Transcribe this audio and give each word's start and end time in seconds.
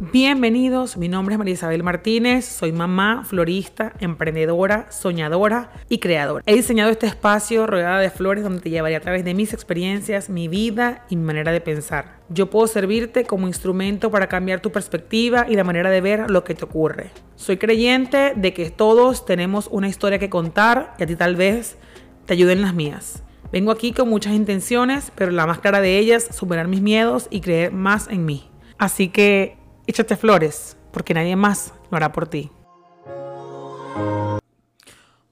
Bienvenidos, 0.00 0.96
mi 0.96 1.08
nombre 1.08 1.34
es 1.34 1.38
María 1.38 1.52
Isabel 1.52 1.82
Martínez, 1.82 2.46
soy 2.46 2.72
mamá, 2.72 3.22
florista, 3.26 3.92
emprendedora, 4.00 4.90
soñadora 4.90 5.72
y 5.90 5.98
creadora. 5.98 6.42
He 6.46 6.54
diseñado 6.54 6.90
este 6.90 7.06
espacio 7.06 7.66
rodeada 7.66 7.98
de 7.98 8.08
flores 8.08 8.42
donde 8.42 8.62
te 8.62 8.70
llevaré 8.70 8.96
a 8.96 9.00
través 9.00 9.26
de 9.26 9.34
mis 9.34 9.52
experiencias, 9.52 10.30
mi 10.30 10.48
vida 10.48 11.04
y 11.10 11.16
mi 11.16 11.24
manera 11.24 11.52
de 11.52 11.60
pensar. 11.60 12.16
Yo 12.30 12.48
puedo 12.48 12.66
servirte 12.66 13.24
como 13.24 13.46
instrumento 13.46 14.10
para 14.10 14.26
cambiar 14.26 14.60
tu 14.60 14.72
perspectiva 14.72 15.44
y 15.46 15.54
la 15.54 15.64
manera 15.64 15.90
de 15.90 16.00
ver 16.00 16.30
lo 16.30 16.44
que 16.44 16.54
te 16.54 16.64
ocurre. 16.64 17.10
Soy 17.36 17.58
creyente 17.58 18.32
de 18.34 18.54
que 18.54 18.70
todos 18.70 19.26
tenemos 19.26 19.68
una 19.70 19.88
historia 19.88 20.18
que 20.18 20.30
contar 20.30 20.94
y 20.98 21.02
a 21.02 21.06
ti 21.06 21.14
tal 21.14 21.36
vez 21.36 21.76
te 22.24 22.32
ayuden 22.32 22.62
las 22.62 22.72
mías. 22.72 23.22
Vengo 23.52 23.70
aquí 23.70 23.92
con 23.92 24.08
muchas 24.08 24.32
intenciones, 24.32 25.12
pero 25.14 25.30
la 25.30 25.46
más 25.46 25.58
clara 25.58 25.82
de 25.82 25.98
ellas, 25.98 26.26
superar 26.34 26.68
mis 26.68 26.80
miedos 26.80 27.28
y 27.30 27.42
creer 27.42 27.70
más 27.70 28.08
en 28.08 28.24
mí. 28.24 28.46
Así 28.78 29.08
que 29.08 29.59
échate 29.90 30.14
flores, 30.14 30.76
porque 30.92 31.14
nadie 31.14 31.34
más 31.34 31.74
lo 31.90 31.96
hará 31.96 32.12
por 32.12 32.28
ti. 32.28 32.48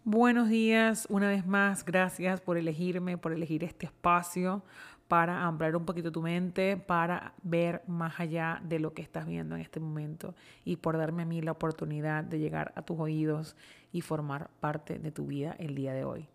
Buenos 0.02 0.48
días, 0.48 1.06
una 1.10 1.28
vez 1.28 1.46
más, 1.46 1.84
gracias 1.84 2.40
por 2.40 2.56
elegirme, 2.56 3.18
por 3.18 3.32
elegir 3.32 3.62
este 3.62 3.86
espacio 3.86 4.64
para 5.06 5.44
ampliar 5.44 5.76
un 5.76 5.84
poquito 5.84 6.10
tu 6.10 6.22
mente, 6.22 6.76
para 6.76 7.34
ver 7.42 7.82
más 7.86 8.18
allá 8.18 8.60
de 8.64 8.80
lo 8.80 8.94
que 8.94 9.00
estás 9.00 9.26
viendo 9.26 9.54
en 9.54 9.60
este 9.60 9.78
momento 9.78 10.34
y 10.64 10.76
por 10.76 10.98
darme 10.98 11.22
a 11.22 11.26
mí 11.26 11.40
la 11.40 11.52
oportunidad 11.52 12.24
de 12.24 12.40
llegar 12.40 12.72
a 12.74 12.82
tus 12.82 12.98
oídos 12.98 13.54
y 13.92 14.00
formar 14.00 14.50
parte 14.58 14.98
de 14.98 15.12
tu 15.12 15.26
vida 15.26 15.54
el 15.60 15.76
día 15.76 15.92
de 15.92 16.02
hoy. 16.02 16.26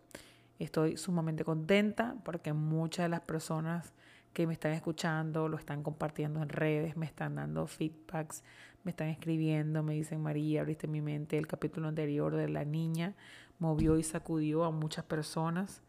Estoy 0.58 0.96
sumamente 0.96 1.44
contenta 1.44 2.16
porque 2.24 2.54
muchas 2.54 3.04
de 3.04 3.10
las 3.10 3.20
personas 3.20 3.92
que 4.34 4.46
me 4.46 4.52
están 4.52 4.72
escuchando, 4.72 5.48
lo 5.48 5.56
están 5.56 5.82
compartiendo 5.82 6.42
en 6.42 6.48
redes, 6.48 6.96
me 6.96 7.06
están 7.06 7.36
dando 7.36 7.66
feedbacks, 7.66 8.42
me 8.82 8.90
están 8.90 9.08
escribiendo, 9.08 9.82
me 9.82 9.94
dicen 9.94 10.20
María, 10.20 10.60
abriste 10.60 10.88
mi 10.88 11.00
mente, 11.00 11.38
el 11.38 11.46
capítulo 11.46 11.88
anterior 11.88 12.34
de 12.34 12.48
la 12.48 12.64
niña 12.64 13.14
movió 13.60 13.96
y 13.96 14.02
sacudió 14.02 14.64
a 14.64 14.72
muchas 14.72 15.04
personas. 15.04 15.82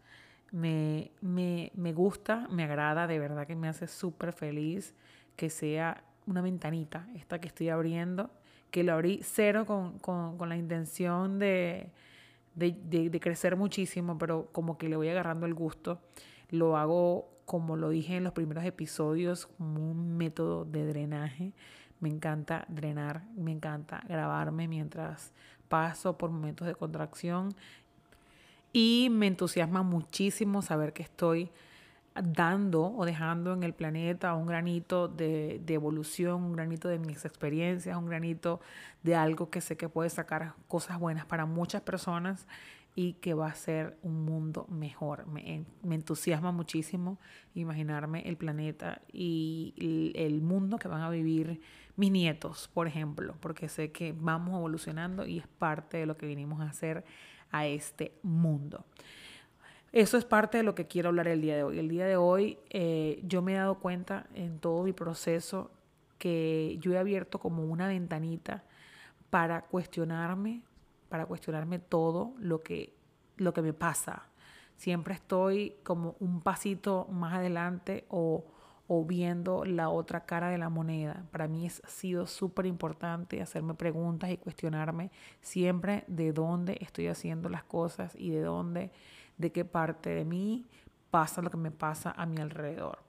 Me, 0.51 1.11
me, 1.21 1.71
me 1.75 1.91
gusta, 1.91 2.47
me 2.51 2.63
agrada, 2.63 3.07
de 3.07 3.19
verdad 3.19 3.47
que 3.47 3.55
me 3.55 3.67
hace 3.67 3.87
súper 3.87 4.31
feliz 4.31 4.93
que 5.35 5.49
sea 5.49 6.03
una 6.27 6.41
ventanita, 6.41 7.07
esta 7.15 7.39
que 7.39 7.47
estoy 7.47 7.69
abriendo, 7.69 8.29
que 8.69 8.83
lo 8.83 8.93
abrí 8.93 9.19
cero 9.23 9.65
con, 9.65 9.97
con, 9.99 10.37
con 10.37 10.49
la 10.49 10.55
intención 10.55 11.39
de, 11.39 11.89
de, 12.53 12.77
de, 12.83 13.09
de 13.09 13.19
crecer 13.19 13.55
muchísimo, 13.55 14.17
pero 14.19 14.49
como 14.51 14.77
que 14.77 14.87
le 14.87 14.95
voy 14.95 15.09
agarrando 15.09 15.47
el 15.47 15.55
gusto. 15.55 15.99
Lo 16.51 16.77
hago 16.77 17.34
como 17.45 17.75
lo 17.77 17.89
dije 17.89 18.17
en 18.17 18.23
los 18.23 18.33
primeros 18.33 18.65
episodios, 18.65 19.45
como 19.45 19.91
un 19.91 20.17
método 20.17 20.65
de 20.65 20.85
drenaje. 20.85 21.53
Me 21.99 22.09
encanta 22.09 22.65
drenar, 22.67 23.23
me 23.35 23.51
encanta 23.51 24.03
grabarme 24.07 24.67
mientras 24.67 25.31
paso 25.69 26.17
por 26.17 26.29
momentos 26.29 26.67
de 26.67 26.75
contracción 26.75 27.55
y 28.73 29.07
me 29.09 29.27
entusiasma 29.27 29.83
muchísimo 29.83 30.61
saber 30.61 30.93
que 30.93 31.03
estoy 31.03 31.49
dando 32.13 32.93
o 32.93 33.05
dejando 33.05 33.53
en 33.53 33.63
el 33.63 33.73
planeta 33.73 34.33
un 34.35 34.47
granito 34.47 35.07
de, 35.07 35.61
de, 35.65 35.73
evolución, 35.73 36.43
un 36.43 36.53
granito 36.53 36.87
de 36.87 36.99
mis 36.99 37.25
experiencias, 37.25 37.97
un 37.97 38.05
granito 38.05 38.61
de 39.03 39.15
algo 39.15 39.49
que 39.49 39.61
sé 39.61 39.75
que 39.77 39.89
puede 39.89 40.09
sacar 40.09 40.53
cosas 40.67 40.99
buenas 40.99 41.25
para 41.25 41.45
muchas 41.45 41.81
personas 41.81 42.47
y 42.95 43.13
que 43.13 43.33
va 43.33 43.47
a 43.47 43.55
ser 43.55 43.97
un 44.01 44.23
mundo 44.23 44.65
mejor. 44.69 45.27
Me, 45.27 45.65
entusiasma 45.83 46.51
muchísimo 46.51 47.19
imaginarme 47.53 48.21
el 48.21 48.37
planeta 48.37 49.01
y 49.11 49.73
el, 49.77 50.13
el, 50.15 50.41
mundo 50.41 50.77
que 50.77 50.87
van 50.87 51.01
a 51.01 51.09
vivir 51.09 51.59
mis 51.97 52.09
nietos, 52.09 52.69
por 52.73 52.87
ejemplo, 52.87 53.35
porque 53.41 53.67
sé 53.67 53.91
que 53.91 54.15
vamos 54.17 54.55
evolucionando 54.55 55.25
y 55.25 55.39
es 55.39 55.47
parte 55.47 55.97
de 55.97 56.05
lo 56.05 56.15
que 56.15 56.25
vinimos 56.25 56.61
a 56.61 56.69
hacer 56.69 57.03
a 57.51 57.67
este 57.67 58.13
mundo. 58.23 58.85
Eso 59.91 60.17
es 60.17 60.25
parte 60.25 60.57
de 60.57 60.63
lo 60.63 60.75
que 60.75 60.87
quiero 60.87 61.09
hablar 61.09 61.29
el 61.29 61.41
día 61.41 61.55
de 61.55 61.63
hoy. 61.63 61.79
El 61.79 61.87
día 61.87 62.05
de 62.05 62.17
hoy 62.17 62.57
eh, 62.69 63.21
yo 63.23 63.41
me 63.41 63.53
he 63.53 63.55
dado 63.55 63.79
cuenta 63.79 64.27
en 64.33 64.59
todo 64.59 64.83
mi 64.83 64.91
proceso 64.91 65.71
que 66.17 66.77
yo 66.81 66.91
he 66.93 66.97
abierto 66.97 67.39
como 67.39 67.63
una 67.63 67.87
ventanita 67.87 68.63
para 69.29 69.61
cuestionarme, 69.61 70.63
para 71.15 71.27
cuestionarme 71.27 71.79
todo 71.79 72.33
lo 72.39 72.61
que, 72.61 72.93
lo 73.37 73.53
que 73.53 73.61
me 73.61 73.71
pasa. 73.71 74.23
Siempre 74.75 75.13
estoy 75.13 75.77
como 75.85 76.17
un 76.19 76.41
pasito 76.41 77.07
más 77.09 77.35
adelante 77.35 78.03
o, 78.09 78.43
o 78.89 79.05
viendo 79.05 79.63
la 79.63 79.87
otra 79.87 80.25
cara 80.25 80.49
de 80.49 80.57
la 80.57 80.67
moneda. 80.67 81.23
Para 81.31 81.47
mí 81.47 81.65
es, 81.65 81.81
ha 81.85 81.87
sido 81.87 82.27
súper 82.27 82.65
importante 82.65 83.41
hacerme 83.41 83.75
preguntas 83.75 84.29
y 84.29 84.35
cuestionarme 84.35 85.09
siempre 85.39 86.03
de 86.07 86.33
dónde 86.33 86.79
estoy 86.81 87.07
haciendo 87.07 87.47
las 87.47 87.63
cosas 87.63 88.13
y 88.17 88.31
de 88.31 88.41
dónde, 88.41 88.91
de 89.37 89.53
qué 89.53 89.63
parte 89.63 90.09
de 90.09 90.25
mí 90.25 90.65
pasa 91.11 91.41
lo 91.41 91.49
que 91.49 91.55
me 91.55 91.71
pasa 91.71 92.11
a 92.11 92.25
mi 92.25 92.41
alrededor. 92.41 92.99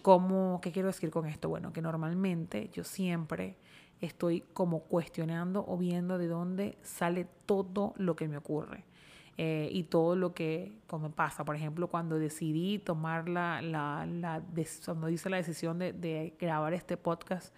¿Cómo, 0.00 0.58
¿Qué 0.62 0.72
quiero 0.72 0.86
decir 0.86 1.10
con 1.10 1.26
esto? 1.26 1.50
Bueno, 1.50 1.70
que 1.70 1.82
normalmente 1.82 2.70
yo 2.72 2.82
siempre 2.82 3.58
estoy 4.00 4.42
como 4.52 4.80
cuestionando 4.80 5.64
o 5.66 5.76
viendo 5.76 6.18
de 6.18 6.28
dónde 6.28 6.78
sale 6.82 7.26
todo 7.46 7.94
lo 7.96 8.16
que 8.16 8.28
me 8.28 8.36
ocurre. 8.36 8.84
Eh, 9.42 9.70
y 9.72 9.84
todo 9.84 10.16
lo 10.16 10.34
que 10.34 10.72
como 10.86 11.12
pasa. 11.12 11.46
Por 11.46 11.56
ejemplo, 11.56 11.88
cuando 11.88 12.18
decidí 12.18 12.78
tomar 12.78 13.26
la, 13.26 13.62
la, 13.62 14.04
la 14.06 14.42
cuando 14.84 15.08
hice 15.08 15.30
la 15.30 15.38
decisión 15.38 15.78
de, 15.78 15.94
de 15.94 16.34
grabar 16.38 16.74
este 16.74 16.98
podcast, 16.98 17.54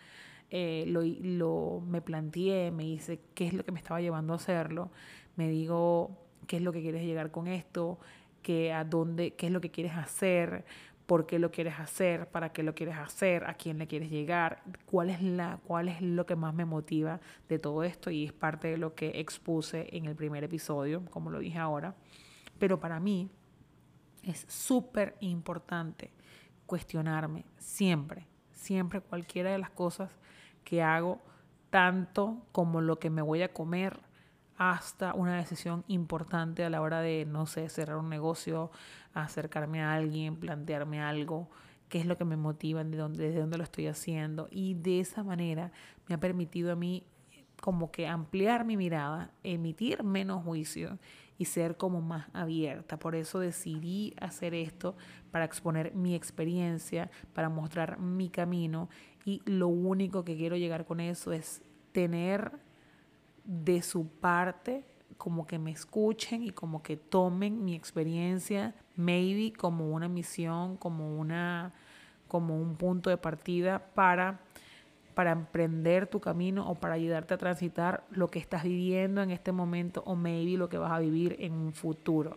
eh, 0.54 0.84
lo, 0.86 1.00
lo, 1.02 1.82
me 1.84 2.00
planteé, 2.02 2.70
me 2.70 2.84
hice 2.84 3.20
qué 3.34 3.46
es 3.46 3.54
lo 3.54 3.64
que 3.64 3.72
me 3.72 3.80
estaba 3.80 4.00
llevando 4.00 4.34
a 4.34 4.36
hacerlo, 4.36 4.90
me 5.34 5.48
digo 5.48 6.10
qué 6.46 6.58
es 6.58 6.62
lo 6.62 6.72
que 6.72 6.82
quieres 6.82 7.04
llegar 7.04 7.30
con 7.30 7.48
esto, 7.48 7.98
qué, 8.42 8.72
a 8.72 8.84
dónde, 8.84 9.32
qué 9.32 9.46
es 9.46 9.52
lo 9.52 9.62
que 9.62 9.70
quieres 9.70 9.94
hacer, 9.94 10.64
por 11.06 11.26
qué 11.26 11.38
lo 11.38 11.50
quieres 11.50 11.78
hacer, 11.78 12.28
para 12.28 12.52
qué 12.52 12.62
lo 12.62 12.74
quieres 12.74 12.96
hacer, 12.96 13.44
a 13.44 13.54
quién 13.54 13.78
le 13.78 13.86
quieres 13.86 14.10
llegar, 14.10 14.62
cuál 14.86 15.10
es, 15.10 15.22
la, 15.22 15.58
cuál 15.66 15.88
es 15.88 16.00
lo 16.00 16.26
que 16.26 16.36
más 16.36 16.54
me 16.54 16.64
motiva 16.64 17.20
de 17.48 17.58
todo 17.58 17.82
esto 17.84 18.10
y 18.10 18.24
es 18.24 18.32
parte 18.32 18.68
de 18.68 18.76
lo 18.76 18.94
que 18.94 19.20
expuse 19.20 19.88
en 19.96 20.06
el 20.06 20.14
primer 20.14 20.44
episodio, 20.44 21.04
como 21.10 21.30
lo 21.30 21.40
dije 21.40 21.58
ahora. 21.58 21.94
Pero 22.58 22.78
para 22.78 23.00
mí 23.00 23.30
es 24.22 24.44
súper 24.48 25.16
importante 25.20 26.12
cuestionarme 26.66 27.44
siempre, 27.58 28.26
siempre 28.52 29.00
cualquiera 29.00 29.50
de 29.50 29.58
las 29.58 29.70
cosas 29.70 30.16
que 30.64 30.82
hago, 30.82 31.20
tanto 31.70 32.46
como 32.52 32.80
lo 32.80 32.98
que 32.98 33.10
me 33.10 33.22
voy 33.22 33.42
a 33.42 33.52
comer, 33.52 33.98
hasta 34.70 35.14
una 35.14 35.36
decisión 35.36 35.84
importante 35.88 36.64
a 36.64 36.70
la 36.70 36.80
hora 36.80 37.00
de, 37.00 37.26
no 37.26 37.46
sé, 37.46 37.68
cerrar 37.68 37.96
un 37.96 38.08
negocio, 38.08 38.70
acercarme 39.12 39.82
a 39.82 39.94
alguien, 39.94 40.36
plantearme 40.36 41.00
algo, 41.00 41.50
qué 41.88 41.98
es 41.98 42.06
lo 42.06 42.16
que 42.16 42.24
me 42.24 42.36
motiva, 42.36 42.84
de 42.84 42.96
dónde, 42.96 43.24
desde 43.24 43.40
dónde 43.40 43.58
lo 43.58 43.64
estoy 43.64 43.88
haciendo. 43.88 44.48
Y 44.50 44.74
de 44.74 45.00
esa 45.00 45.24
manera 45.24 45.72
me 46.08 46.14
ha 46.14 46.20
permitido 46.20 46.70
a 46.72 46.76
mí 46.76 47.04
como 47.60 47.90
que 47.90 48.06
ampliar 48.06 48.64
mi 48.64 48.76
mirada, 48.76 49.30
emitir 49.42 50.02
menos 50.04 50.44
juicio 50.44 50.98
y 51.38 51.46
ser 51.46 51.76
como 51.76 52.00
más 52.00 52.28
abierta. 52.32 52.98
Por 52.98 53.14
eso 53.14 53.40
decidí 53.40 54.14
hacer 54.20 54.54
esto 54.54 54.96
para 55.30 55.44
exponer 55.44 55.94
mi 55.94 56.14
experiencia, 56.14 57.10
para 57.32 57.48
mostrar 57.48 57.98
mi 57.98 58.28
camino 58.28 58.88
y 59.24 59.42
lo 59.44 59.68
único 59.68 60.24
que 60.24 60.36
quiero 60.36 60.56
llegar 60.56 60.84
con 60.84 61.00
eso 61.00 61.32
es 61.32 61.62
tener 61.92 62.60
de 63.44 63.82
su 63.82 64.06
parte 64.06 64.84
como 65.16 65.46
que 65.46 65.58
me 65.58 65.70
escuchen 65.70 66.42
y 66.42 66.50
como 66.50 66.82
que 66.82 66.96
tomen 66.96 67.64
mi 67.64 67.74
experiencia, 67.76 68.74
maybe 68.96 69.52
como 69.52 69.90
una 69.90 70.08
misión, 70.08 70.76
como 70.76 71.16
una 71.16 71.72
como 72.26 72.58
un 72.58 72.76
punto 72.76 73.10
de 73.10 73.18
partida 73.18 73.78
para 73.94 74.40
para 75.14 75.30
emprender 75.30 76.06
tu 76.06 76.20
camino 76.20 76.68
o 76.68 76.74
para 76.74 76.94
ayudarte 76.94 77.34
a 77.34 77.38
transitar 77.38 78.02
lo 78.10 78.28
que 78.28 78.38
estás 78.38 78.64
viviendo 78.64 79.22
en 79.22 79.30
este 79.30 79.52
momento 79.52 80.02
o 80.06 80.16
maybe 80.16 80.56
lo 80.56 80.68
que 80.68 80.78
vas 80.78 80.90
a 80.90 80.98
vivir 80.98 81.36
en 81.38 81.52
un 81.52 81.72
futuro. 81.72 82.36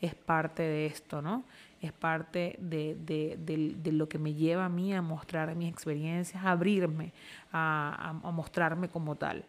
Es 0.00 0.14
parte 0.14 0.62
de 0.62 0.86
esto, 0.86 1.22
¿no? 1.22 1.44
Es 1.80 1.92
parte 1.92 2.56
de, 2.60 2.94
de, 2.94 3.38
de, 3.38 3.74
de 3.74 3.92
lo 3.92 4.08
que 4.08 4.18
me 4.18 4.34
lleva 4.34 4.66
a 4.66 4.68
mí 4.68 4.94
a 4.94 5.02
mostrar 5.02 5.54
mis 5.56 5.70
experiencias, 5.70 6.44
a 6.44 6.52
abrirme, 6.52 7.12
a, 7.52 8.12
a, 8.22 8.28
a 8.28 8.30
mostrarme 8.30 8.88
como 8.88 9.16
tal 9.16 9.44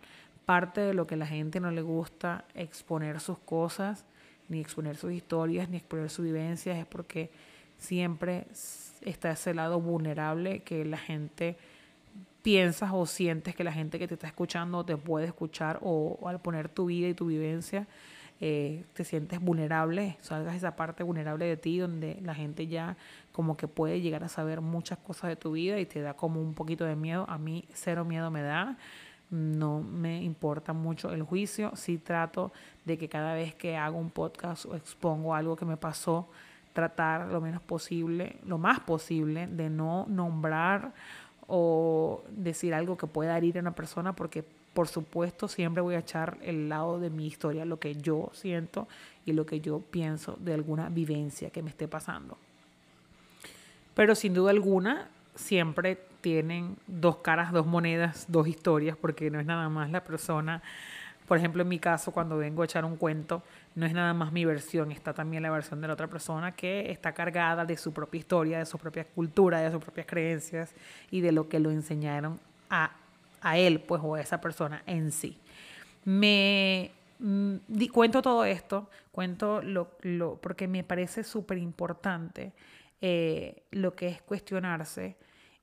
parte 0.45 0.81
de 0.81 0.93
lo 0.93 1.07
que 1.07 1.15
a 1.15 1.17
la 1.17 1.27
gente 1.27 1.59
no 1.59 1.71
le 1.71 1.81
gusta 1.81 2.45
exponer 2.53 3.19
sus 3.19 3.37
cosas, 3.39 4.05
ni 4.49 4.59
exponer 4.59 4.97
sus 4.97 5.11
historias, 5.11 5.69
ni 5.69 5.77
exponer 5.77 6.09
sus 6.09 6.25
vivencias, 6.25 6.77
es 6.77 6.85
porque 6.85 7.31
siempre 7.77 8.47
está 9.01 9.31
ese 9.31 9.53
lado 9.53 9.79
vulnerable 9.79 10.59
que 10.59 10.85
la 10.85 10.97
gente 10.97 11.57
piensas 12.41 12.91
o 12.93 13.05
sientes 13.05 13.55
que 13.55 13.63
la 13.63 13.71
gente 13.71 13.99
que 13.99 14.07
te 14.07 14.15
está 14.15 14.27
escuchando 14.27 14.83
te 14.83 14.97
puede 14.97 15.27
escuchar 15.27 15.79
o, 15.81 16.19
al 16.25 16.41
poner 16.41 16.69
tu 16.69 16.85
vida 16.85 17.07
y 17.07 17.13
tu 17.13 17.27
vivencia 17.27 17.87
eh, 18.43 18.85
te 18.93 19.03
sientes 19.03 19.39
vulnerable, 19.39 20.17
salgas 20.21 20.55
esa 20.55 20.75
parte 20.75 21.03
vulnerable 21.03 21.45
de 21.45 21.57
ti 21.57 21.77
donde 21.77 22.17
la 22.23 22.33
gente 22.33 22.65
ya 22.65 22.97
como 23.31 23.55
que 23.55 23.67
puede 23.67 24.01
llegar 24.01 24.23
a 24.23 24.29
saber 24.29 24.61
muchas 24.61 24.97
cosas 24.97 25.29
de 25.29 25.35
tu 25.35 25.51
vida 25.51 25.79
y 25.79 25.85
te 25.85 26.01
da 26.01 26.15
como 26.15 26.41
un 26.41 26.55
poquito 26.55 26.83
de 26.85 26.95
miedo. 26.95 27.27
A 27.29 27.37
mí 27.37 27.65
cero 27.71 28.03
miedo 28.03 28.31
me 28.31 28.41
da, 28.41 28.79
no 29.31 29.81
me 29.81 30.21
importa 30.21 30.73
mucho 30.73 31.11
el 31.11 31.23
juicio, 31.23 31.71
sí 31.75 31.97
trato 31.97 32.51
de 32.85 32.97
que 32.97 33.07
cada 33.07 33.33
vez 33.33 33.55
que 33.55 33.77
hago 33.77 33.97
un 33.97 34.09
podcast 34.09 34.65
o 34.65 34.75
expongo 34.75 35.33
algo 35.33 35.55
que 35.55 35.65
me 35.65 35.77
pasó, 35.77 36.27
tratar 36.73 37.27
lo 37.27 37.41
menos 37.41 37.61
posible, 37.61 38.37
lo 38.45 38.57
más 38.57 38.81
posible, 38.81 39.47
de 39.47 39.69
no 39.69 40.05
nombrar 40.07 40.93
o 41.47 42.23
decir 42.29 42.73
algo 42.73 42.97
que 42.97 43.07
pueda 43.07 43.37
herir 43.37 43.57
a 43.57 43.61
una 43.61 43.73
persona 43.73 44.13
porque 44.13 44.43
por 44.73 44.87
supuesto 44.87 45.47
siempre 45.47 45.81
voy 45.81 45.95
a 45.95 45.99
echar 45.99 46.37
el 46.41 46.69
lado 46.69 46.99
de 46.99 47.09
mi 47.09 47.27
historia, 47.27 47.65
lo 47.65 47.79
que 47.79 47.95
yo 47.95 48.29
siento 48.33 48.87
y 49.25 49.33
lo 49.33 49.45
que 49.45 49.59
yo 49.59 49.79
pienso 49.79 50.37
de 50.39 50.53
alguna 50.53 50.89
vivencia 50.89 51.49
que 51.49 51.61
me 51.61 51.69
esté 51.69 51.87
pasando. 51.87 52.37
Pero 53.93 54.15
sin 54.15 54.33
duda 54.33 54.51
alguna, 54.51 55.09
siempre 55.35 55.99
tienen 56.21 56.77
dos 56.87 57.17
caras, 57.17 57.51
dos 57.51 57.65
monedas, 57.65 58.25
dos 58.27 58.47
historias, 58.47 58.95
porque 58.97 59.29
no 59.29 59.39
es 59.39 59.45
nada 59.45 59.69
más 59.69 59.91
la 59.91 60.03
persona. 60.03 60.61
Por 61.27 61.37
ejemplo, 61.37 61.61
en 61.61 61.69
mi 61.69 61.79
caso, 61.79 62.11
cuando 62.11 62.37
vengo 62.37 62.61
a 62.61 62.65
echar 62.65 62.85
un 62.85 62.97
cuento, 62.97 63.43
no 63.75 63.85
es 63.85 63.93
nada 63.93 64.13
más 64.13 64.31
mi 64.31 64.45
versión, 64.45 64.91
está 64.91 65.13
también 65.13 65.43
la 65.43 65.49
versión 65.49 65.81
de 65.81 65.87
la 65.87 65.93
otra 65.93 66.07
persona 66.07 66.51
que 66.53 66.91
está 66.91 67.13
cargada 67.13 67.65
de 67.65 67.77
su 67.77 67.93
propia 67.93 68.19
historia, 68.19 68.59
de 68.59 68.65
su 68.65 68.77
propia 68.77 69.05
cultura, 69.05 69.59
de 69.59 69.71
sus 69.71 69.81
propias 69.81 70.07
creencias 70.07 70.73
y 71.09 71.21
de 71.21 71.31
lo 71.31 71.47
que 71.47 71.59
lo 71.59 71.71
enseñaron 71.71 72.39
a 72.69 72.91
a 73.41 73.57
él, 73.57 73.81
pues, 73.81 74.01
o 74.03 74.15
a 74.15 74.21
esa 74.21 74.39
persona 74.39 74.83
en 74.85 75.11
sí. 75.11 75.37
Me 76.05 76.91
mm, 77.19 77.55
cuento 77.91 78.21
todo 78.21 78.45
esto, 78.45 78.89
cuento 79.11 79.61
lo, 79.61 79.91
lo 80.01 80.35
porque 80.35 80.67
me 80.67 80.83
parece 80.83 81.23
súper 81.23 81.57
importante 81.57 82.53
eh, 83.01 83.63
lo 83.71 83.95
que 83.95 84.07
es 84.07 84.21
cuestionarse 84.21 85.15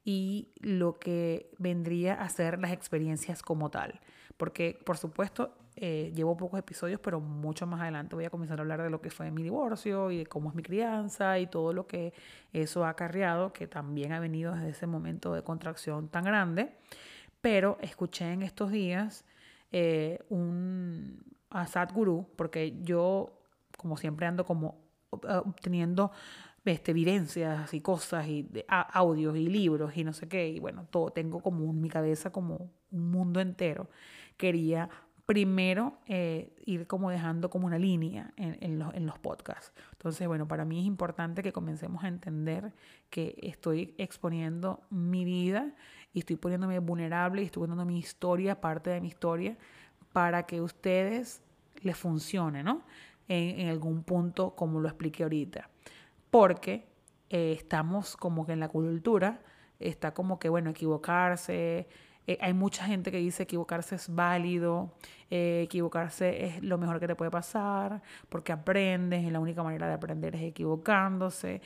y 0.08 0.49
lo 0.62 0.99
que 0.99 1.50
vendría 1.58 2.14
a 2.14 2.31
ser 2.31 2.58
las 2.60 2.72
experiencias 2.72 3.43
como 3.43 3.70
tal. 3.70 4.00
Porque, 4.38 4.78
por 4.87 4.96
supuesto, 4.96 5.55
eh, 5.76 6.14
llevo 6.16 6.34
pocos 6.34 6.58
episodios, 6.58 6.99
pero 6.99 7.20
mucho 7.20 7.66
más 7.66 7.82
adelante 7.82 8.14
voy 8.14 8.25
a 8.25 8.31
comenzar 8.31 8.58
a 8.58 8.62
hablar 8.62 8.82
de 8.82 8.88
lo 8.88 9.02
que 9.02 9.10
fue 9.10 9.31
mi 9.31 9.43
divorcio 9.43 10.10
y 10.10 10.16
de 10.16 10.26
cómo 10.26 10.49
es 10.49 10.55
mi 10.55 10.62
crianza 10.62 11.38
y 11.38 11.46
todo 11.46 11.75
lo 11.75 11.87
que 11.87 12.14
eso 12.55 12.87
ha 12.87 12.88
acarreado, 12.88 13.52
que 13.52 13.66
también 13.66 14.12
ha 14.12 14.19
venido 14.19 14.55
desde 14.55 14.70
ese 14.70 14.87
momento 14.87 15.34
de 15.34 15.43
contracción 15.43 16.08
tan 16.08 16.25
grande. 16.25 16.72
Pero 17.43 17.76
escuché 17.82 18.32
en 18.32 18.43
estos 18.43 18.70
días 18.70 19.26
eh, 19.72 20.20
un 20.31 21.22
a 21.50 21.66
Sadhguru, 21.66 22.31
porque 22.34 22.81
yo, 22.81 23.43
como 23.76 23.99
siempre, 23.99 24.26
ando 24.26 24.46
como 24.46 24.88
obteniendo 25.11 26.12
este, 26.64 26.90
evidencias 26.90 27.72
y 27.72 27.81
cosas 27.81 28.26
y 28.26 28.49
audios 28.69 29.37
y 29.37 29.49
libros 29.49 29.96
y 29.96 30.05
no 30.05 30.12
sé 30.12 30.28
qué, 30.28 30.49
y 30.49 30.58
bueno, 30.58 30.87
todo 30.90 31.10
tengo 31.10 31.40
como 31.40 31.64
en 31.70 31.81
mi 31.81 31.88
cabeza 31.88 32.31
como 32.31 32.70
un 32.90 33.10
mundo 33.10 33.40
entero. 33.40 33.88
Quería 34.37 34.88
primero 35.28 35.99
eh, 36.06 36.55
ir 36.64 36.87
como 36.87 37.10
dejando 37.10 37.50
como 37.50 37.66
una 37.66 37.78
línea 37.78 38.32
en, 38.38 38.56
en, 38.62 38.78
los, 38.78 38.94
en, 38.94 39.05
los, 39.05 39.19
podcasts. 39.19 39.75
Entonces, 39.93 40.26
bueno, 40.26 40.49
para 40.49 40.64
mí 40.64 40.81
es 40.81 40.87
importante 40.87 41.43
que 41.43 41.52
comencemos 41.52 42.02
a 42.02 42.08
entender 42.08 42.72
que 43.11 43.37
estoy 43.43 43.94
exponiendo 43.99 44.81
mi 44.88 45.26
vida 45.26 45.75
y 46.14 46.20
estoy 46.20 46.37
poniéndome 46.37 46.78
vulnerable 46.78 47.43
y 47.43 47.44
estoy 47.44 47.61
poniendo 47.61 47.84
mi 47.84 47.99
historia, 47.99 48.58
parte 48.62 48.88
de 48.88 49.02
mi 49.02 49.08
historia, 49.08 49.58
para 50.14 50.46
que 50.46 50.62
ustedes 50.62 51.43
les 51.82 51.99
funcione, 51.99 52.62
¿no? 52.62 52.81
En, 53.28 53.61
en 53.61 53.69
algún 53.69 54.04
punto, 54.04 54.54
como 54.54 54.81
lo 54.81 54.88
expliqué 54.88 55.25
ahorita. 55.25 55.69
Porque 56.30 56.86
eh, 57.30 57.52
estamos 57.56 58.16
como 58.16 58.46
que 58.46 58.52
en 58.52 58.60
la 58.60 58.69
cultura, 58.69 59.40
está 59.78 60.12
como 60.14 60.38
que, 60.38 60.48
bueno, 60.48 60.70
equivocarse, 60.70 61.88
eh, 62.26 62.38
hay 62.40 62.52
mucha 62.52 62.84
gente 62.84 63.10
que 63.10 63.19
dice 63.19 63.44
equivocarse 63.44 63.94
es 63.94 64.14
válido, 64.14 64.92
eh, 65.30 65.62
equivocarse 65.64 66.44
es 66.44 66.62
lo 66.62 66.76
mejor 66.78 67.00
que 67.00 67.06
te 67.06 67.14
puede 67.14 67.30
pasar, 67.30 68.02
porque 68.28 68.52
aprendes, 68.52 69.25
y 69.25 69.30
la 69.30 69.40
única 69.40 69.62
manera 69.62 69.86
de 69.88 69.94
aprender 69.94 70.34
es 70.36 70.42
equivocándose, 70.42 71.62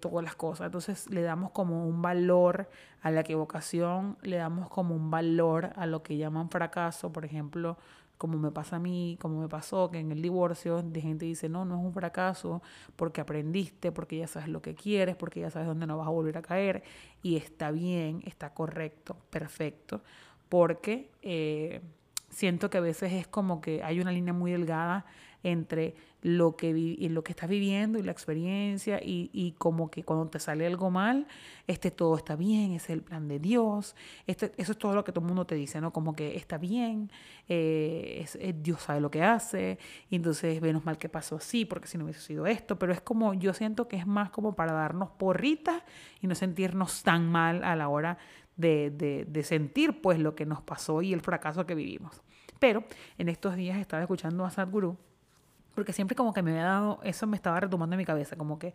todas 0.00 0.24
las 0.24 0.34
cosas. 0.36 0.66
Entonces 0.66 1.08
le 1.10 1.22
damos 1.22 1.50
como 1.52 1.86
un 1.86 2.02
valor 2.02 2.68
a 3.02 3.10
la 3.10 3.20
equivocación, 3.20 4.16
le 4.22 4.36
damos 4.36 4.68
como 4.68 4.94
un 4.94 5.10
valor 5.10 5.70
a 5.76 5.86
lo 5.86 6.02
que 6.02 6.16
llaman 6.16 6.50
fracaso, 6.50 7.12
por 7.12 7.24
ejemplo, 7.24 7.78
como 8.18 8.36
me 8.36 8.50
pasa 8.50 8.76
a 8.76 8.78
mí, 8.78 9.16
como 9.20 9.40
me 9.40 9.48
pasó, 9.48 9.90
que 9.90 9.98
en 9.98 10.12
el 10.12 10.20
divorcio 10.20 10.82
de 10.82 11.00
gente 11.00 11.24
dice, 11.24 11.48
no, 11.48 11.64
no 11.64 11.78
es 11.78 11.84
un 11.84 11.92
fracaso 11.92 12.62
porque 12.96 13.20
aprendiste, 13.20 13.92
porque 13.92 14.18
ya 14.18 14.26
sabes 14.26 14.48
lo 14.48 14.60
que 14.60 14.74
quieres, 14.74 15.16
porque 15.16 15.40
ya 15.40 15.50
sabes 15.50 15.68
dónde 15.68 15.86
no 15.86 15.96
vas 15.96 16.08
a 16.08 16.10
volver 16.10 16.36
a 16.36 16.42
caer, 16.42 16.82
y 17.22 17.36
está 17.36 17.70
bien, 17.70 18.22
está 18.26 18.52
correcto, 18.52 19.16
perfecto, 19.30 20.02
porque 20.48 21.10
eh, 21.22 21.80
siento 22.28 22.70
que 22.70 22.78
a 22.78 22.82
veces 22.82 23.12
es 23.12 23.26
como 23.28 23.60
que 23.60 23.82
hay 23.82 24.00
una 24.00 24.12
línea 24.12 24.32
muy 24.32 24.52
delgada 24.52 25.06
entre 25.42 25.94
lo 26.22 26.56
que, 26.56 26.96
lo 27.10 27.22
que 27.22 27.32
estás 27.32 27.48
viviendo 27.48 27.98
y 27.98 28.02
la 28.02 28.10
experiencia 28.10 29.00
y, 29.02 29.30
y, 29.32 29.52
como 29.52 29.90
que 29.90 30.02
cuando 30.02 30.26
te 30.26 30.40
sale 30.40 30.66
algo 30.66 30.90
mal, 30.90 31.28
este 31.68 31.92
todo 31.92 32.16
está 32.16 32.34
bien, 32.34 32.72
es 32.72 32.90
el 32.90 33.02
plan 33.02 33.28
de 33.28 33.38
Dios, 33.38 33.94
este, 34.26 34.52
eso 34.56 34.72
es 34.72 34.78
todo 34.78 34.94
lo 34.94 35.04
que 35.04 35.12
todo 35.12 35.20
el 35.20 35.28
mundo 35.28 35.46
te 35.46 35.54
dice, 35.54 35.80
¿no? 35.80 35.92
Como 35.92 36.16
que 36.16 36.36
está 36.36 36.58
bien, 36.58 37.10
eh, 37.48 38.20
es, 38.22 38.38
Dios 38.62 38.82
sabe 38.82 39.00
lo 39.00 39.10
que 39.10 39.22
hace, 39.22 39.78
y 40.10 40.16
entonces 40.16 40.60
menos 40.60 40.84
mal 40.84 40.98
que 40.98 41.08
pasó 41.08 41.36
así, 41.36 41.64
porque 41.64 41.86
si 41.86 41.98
no 41.98 42.04
hubiese 42.04 42.20
sido 42.20 42.46
esto, 42.46 42.78
pero 42.78 42.92
es 42.92 43.00
como, 43.00 43.34
yo 43.34 43.54
siento 43.54 43.86
que 43.86 43.96
es 43.96 44.06
más 44.06 44.30
como 44.30 44.56
para 44.56 44.72
darnos 44.72 45.10
porritas 45.10 45.82
y 46.20 46.26
no 46.26 46.34
sentirnos 46.34 47.04
tan 47.04 47.30
mal 47.30 47.62
a 47.62 47.76
la 47.76 47.88
hora 47.88 48.18
de, 48.56 48.90
de, 48.90 49.24
de 49.24 49.42
sentir 49.44 50.02
pues 50.02 50.18
lo 50.18 50.34
que 50.34 50.46
nos 50.46 50.62
pasó 50.62 51.00
y 51.00 51.12
el 51.12 51.20
fracaso 51.20 51.64
que 51.64 51.76
vivimos. 51.76 52.22
Pero 52.58 52.82
en 53.18 53.28
estos 53.28 53.54
días 53.54 53.78
estaba 53.78 54.02
escuchando 54.02 54.44
a 54.44 54.50
Sadhguru 54.50 54.96
porque 55.78 55.92
siempre 55.92 56.16
como 56.16 56.32
que 56.32 56.42
me 56.42 56.50
había 56.50 56.64
dado, 56.64 56.98
eso 57.04 57.24
me 57.28 57.36
estaba 57.36 57.60
retomando 57.60 57.94
en 57.94 57.98
mi 57.98 58.04
cabeza, 58.04 58.34
como 58.34 58.58
que, 58.58 58.74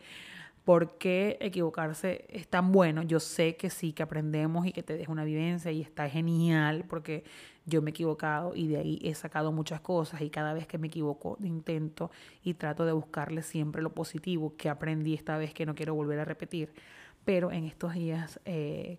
¿por 0.63 0.97
qué 0.97 1.37
equivocarse 1.41 2.23
es 2.29 2.47
tan 2.47 2.71
bueno? 2.71 3.01
Yo 3.01 3.19
sé 3.19 3.57
que 3.57 3.69
sí, 3.69 3.91
que 3.91 4.03
aprendemos 4.03 4.65
y 4.65 4.71
que 4.71 4.83
te 4.83 4.95
deja 4.95 5.11
una 5.11 5.25
vivencia 5.25 5.69
y 5.69 5.81
está 5.81 6.07
genial, 6.07 6.85
porque 6.87 7.25
yo 7.65 7.81
me 7.81 7.89
he 7.89 7.91
equivocado 7.91 8.55
y 8.55 8.69
de 8.69 8.77
ahí 8.77 8.99
he 9.03 9.13
sacado 9.15 9.51
muchas 9.51 9.81
cosas 9.81 10.21
y 10.21 10.29
cada 10.29 10.53
vez 10.53 10.65
que 10.65 10.77
me 10.77 10.87
equivoco 10.87 11.35
intento 11.41 12.09
y 12.41 12.53
trato 12.53 12.85
de 12.85 12.93
buscarle 12.93 13.41
siempre 13.41 13.81
lo 13.81 13.93
positivo 13.93 14.55
que 14.55 14.69
aprendí 14.69 15.13
esta 15.13 15.37
vez 15.37 15.53
que 15.53 15.65
no 15.65 15.75
quiero 15.75 15.95
volver 15.95 16.19
a 16.19 16.23
repetir. 16.23 16.73
Pero 17.25 17.51
en 17.51 17.65
estos 17.65 17.95
días 17.95 18.39
eh, 18.45 18.97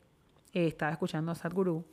estaba 0.53 0.93
escuchando 0.93 1.33
a 1.33 1.37
Sadhguru 1.37 1.87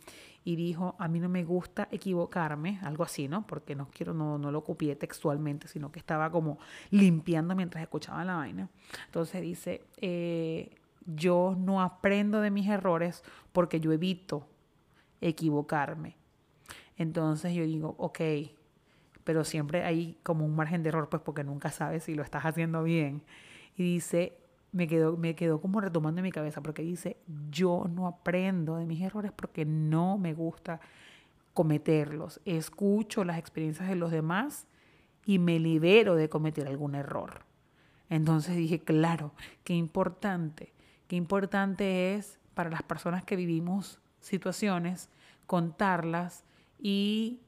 y 0.43 0.55
dijo, 0.55 0.95
a 0.97 1.07
mí 1.07 1.19
no 1.19 1.29
me 1.29 1.43
gusta 1.43 1.87
equivocarme, 1.91 2.79
algo 2.81 3.03
así, 3.03 3.27
¿no? 3.27 3.45
Porque 3.45 3.75
no 3.75 3.89
quiero, 3.89 4.13
no, 4.13 4.37
no 4.37 4.51
lo 4.51 4.63
copié 4.63 4.95
textualmente, 4.95 5.67
sino 5.67 5.91
que 5.91 5.99
estaba 5.99 6.31
como 6.31 6.57
limpiando 6.89 7.55
mientras 7.55 7.83
escuchaba 7.83 8.25
la 8.25 8.35
vaina. 8.35 8.69
Entonces 9.05 9.41
dice, 9.41 9.83
eh, 9.97 10.75
yo 11.05 11.55
no 11.57 11.81
aprendo 11.81 12.41
de 12.41 12.49
mis 12.49 12.67
errores 12.67 13.23
porque 13.51 13.79
yo 13.79 13.91
evito 13.91 14.47
equivocarme. 15.19 16.15
Entonces 16.97 17.53
yo 17.53 17.63
digo, 17.63 17.95
ok, 17.99 18.19
pero 19.23 19.43
siempre 19.43 19.83
hay 19.83 20.17
como 20.23 20.45
un 20.45 20.55
margen 20.55 20.81
de 20.81 20.89
error, 20.89 21.07
pues 21.09 21.21
porque 21.21 21.43
nunca 21.43 21.69
sabes 21.69 22.03
si 22.03 22.15
lo 22.15 22.23
estás 22.23 22.45
haciendo 22.45 22.83
bien. 22.83 23.21
Y 23.77 23.83
dice, 23.83 24.40
me 24.71 24.87
quedó, 24.87 25.17
me 25.17 25.35
quedó 25.35 25.59
como 25.59 25.81
retomando 25.81 26.19
en 26.19 26.23
mi 26.23 26.31
cabeza 26.31 26.61
porque 26.61 26.81
dice, 26.81 27.17
yo 27.49 27.85
no 27.89 28.07
aprendo 28.07 28.77
de 28.77 28.85
mis 28.85 29.01
errores 29.01 29.31
porque 29.31 29.65
no 29.65 30.17
me 30.17 30.33
gusta 30.33 30.79
cometerlos. 31.53 32.39
Escucho 32.45 33.23
las 33.23 33.37
experiencias 33.37 33.89
de 33.89 33.95
los 33.95 34.11
demás 34.11 34.67
y 35.25 35.39
me 35.39 35.59
libero 35.59 36.15
de 36.15 36.29
cometer 36.29 36.67
algún 36.67 36.95
error. 36.95 37.43
Entonces 38.09 38.55
dije, 38.55 38.79
claro, 38.79 39.33
qué 39.63 39.73
importante, 39.73 40.73
qué 41.07 41.15
importante 41.15 42.15
es 42.15 42.39
para 42.53 42.69
las 42.69 42.83
personas 42.83 43.23
que 43.23 43.35
vivimos 43.35 43.99
situaciones 44.19 45.09
contarlas 45.47 46.45
y, 46.79 47.39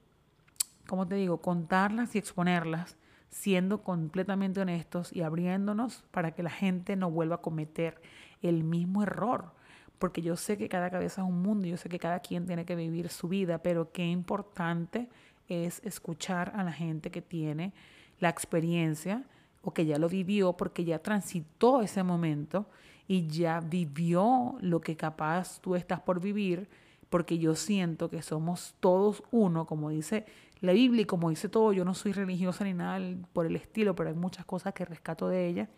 ¿cómo 0.88 1.08
te 1.08 1.16
digo?, 1.16 1.38
contarlas 1.38 2.16
y 2.16 2.18
exponerlas 2.18 2.98
siendo 3.34 3.82
completamente 3.82 4.62
honestos 4.62 5.12
y 5.12 5.22
abriéndonos 5.22 6.04
para 6.12 6.32
que 6.32 6.44
la 6.44 6.52
gente 6.52 6.96
no 6.96 7.10
vuelva 7.10 7.36
a 7.36 7.42
cometer 7.42 8.00
el 8.44 8.64
mismo 8.64 9.02
error. 9.02 9.52
Porque 9.98 10.22
yo 10.22 10.38
sé 10.38 10.58
que 10.58 10.70
cada 10.70 10.92
cabeza 10.92 11.24
es 11.24 11.28
un 11.28 11.42
mundo, 11.42 11.68
yo 11.68 11.78
sé 11.78 11.90
que 11.90 11.98
cada 11.98 12.20
quien 12.20 12.46
tiene 12.46 12.64
que 12.64 12.76
vivir 12.76 13.10
su 13.10 13.28
vida, 13.28 13.58
pero 13.58 13.92
qué 13.92 14.06
importante 14.06 15.10
es 15.48 15.82
escuchar 15.84 16.54
a 16.56 16.64
la 16.64 16.72
gente 16.72 17.10
que 17.10 17.22
tiene 17.22 17.74
la 18.20 18.30
experiencia 18.30 19.24
o 19.64 19.74
que 19.74 19.86
ya 19.86 19.98
lo 19.98 20.10
vivió 20.10 20.54
porque 20.54 20.84
ya 20.86 21.00
transitó 21.00 21.82
ese 21.82 22.04
momento 22.04 22.68
y 23.08 23.28
ya 23.28 23.62
vivió 23.62 24.58
lo 24.62 24.80
que 24.80 24.96
capaz 24.96 25.60
tú 25.60 25.76
estás 25.76 26.02
por 26.02 26.20
vivir 26.20 26.70
porque 27.14 27.38
yo 27.38 27.54
siento 27.54 28.10
que 28.10 28.24
somos 28.24 28.74
todos 28.80 29.22
uno, 29.30 29.68
como 29.68 29.92
dice 29.92 30.26
la 30.62 30.74
Biblia 30.74 31.04
y 31.04 31.06
como 31.06 31.30
dice 31.30 31.48
todo, 31.48 31.72
yo 31.72 31.86
no 31.86 31.94
soy 31.94 32.12
religiosa 32.12 32.64
ni 32.64 32.74
nada 32.74 33.00
por 33.34 33.46
el 33.46 33.56
estilo, 33.56 33.94
pero 33.94 34.10
hay 34.10 34.16
muchas 34.16 34.46
cosas 34.46 34.74
que 34.74 34.84
rescato 34.84 35.28
de 35.28 35.48
ella. 35.48 35.70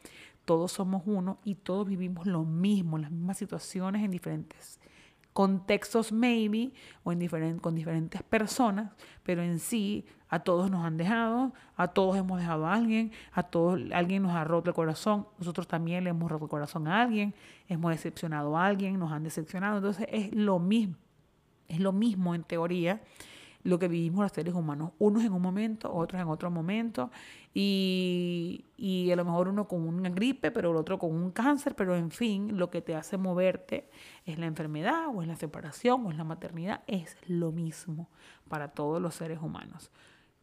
Todos 0.46 0.72
somos 0.72 1.04
uno 1.06 1.40
y 1.44 1.56
todos 1.56 1.90
vivimos 1.90 2.26
lo 2.26 2.46
mismo, 2.46 2.98
las 2.98 3.12
mismas 3.12 3.38
situaciones 3.38 4.02
en 4.02 4.12
diferentes 4.12 4.80
contextos 5.34 6.14
maybe 6.14 6.72
o 7.04 7.12
en 7.12 7.60
con 7.60 7.76
diferentes 7.76 8.24
personas, 8.24 8.94
pero 9.24 9.42
en 9.42 9.60
sí 9.60 10.06
a 10.30 10.40
todos 10.40 10.72
nos 10.72 10.86
han 10.86 10.96
dejado, 10.96 11.52
a 11.76 11.90
todos 11.90 12.16
hemos 12.16 12.40
dejado 12.40 12.66
a 12.66 12.76
alguien, 12.76 13.12
a 13.34 13.44
todos 13.44 13.78
alguien 13.92 14.24
nos 14.24 14.32
ha 14.32 14.46
roto 14.46 14.70
el 14.70 14.74
corazón, 14.74 15.28
nosotros 15.38 15.68
también 15.68 16.06
le 16.06 16.12
hemos 16.12 16.32
roto 16.32 16.46
el 16.46 16.50
corazón 16.50 16.88
a 16.88 17.02
alguien, 17.02 17.36
hemos 17.68 17.92
decepcionado 17.92 18.58
a 18.58 18.66
alguien, 18.66 18.98
nos 18.98 19.12
han 19.12 19.24
decepcionado, 19.24 19.80
entonces 19.80 20.08
es 20.10 20.34
lo 20.34 20.60
mismo, 20.60 20.96
es 21.68 21.80
lo 21.80 21.92
mismo 21.92 22.36
en 22.36 22.44
teoría 22.44 23.02
lo 23.66 23.80
que 23.80 23.88
vivimos 23.88 24.22
los 24.22 24.32
seres 24.32 24.54
humanos, 24.54 24.92
unos 25.00 25.24
en 25.24 25.34
un 25.34 25.42
momento, 25.42 25.92
otros 25.92 26.22
en 26.22 26.28
otro 26.28 26.52
momento, 26.52 27.10
y, 27.52 28.64
y, 28.78 29.10
a 29.10 29.16
lo 29.16 29.26
mejor 29.26 29.48
uno 29.48 29.68
con 29.68 29.82
una 29.82 30.10
gripe, 30.10 30.52
pero 30.52 30.70
el 30.70 30.78
otro 30.78 31.00
con 31.00 31.12
un 31.12 31.32
cáncer, 31.32 31.76
pero 31.76 31.96
en 31.96 32.12
fin, 32.12 32.60
lo 32.60 32.70
que 32.70 32.84
te 32.84 32.96
hace 32.96 33.18
moverte 33.18 33.90
es 34.26 34.38
la 34.38 34.46
enfermedad 34.46 35.08
o 35.12 35.24
es 35.24 35.28
la 35.28 35.36
separación 35.36 36.06
o 36.06 36.12
es 36.12 36.18
la 36.18 36.24
maternidad, 36.24 36.84
es 36.86 37.18
lo 37.26 37.52
mismo 37.52 38.08
para 38.48 38.68
todos 38.68 39.02
los 39.02 39.16
seres 39.16 39.40
humanos. 39.42 39.90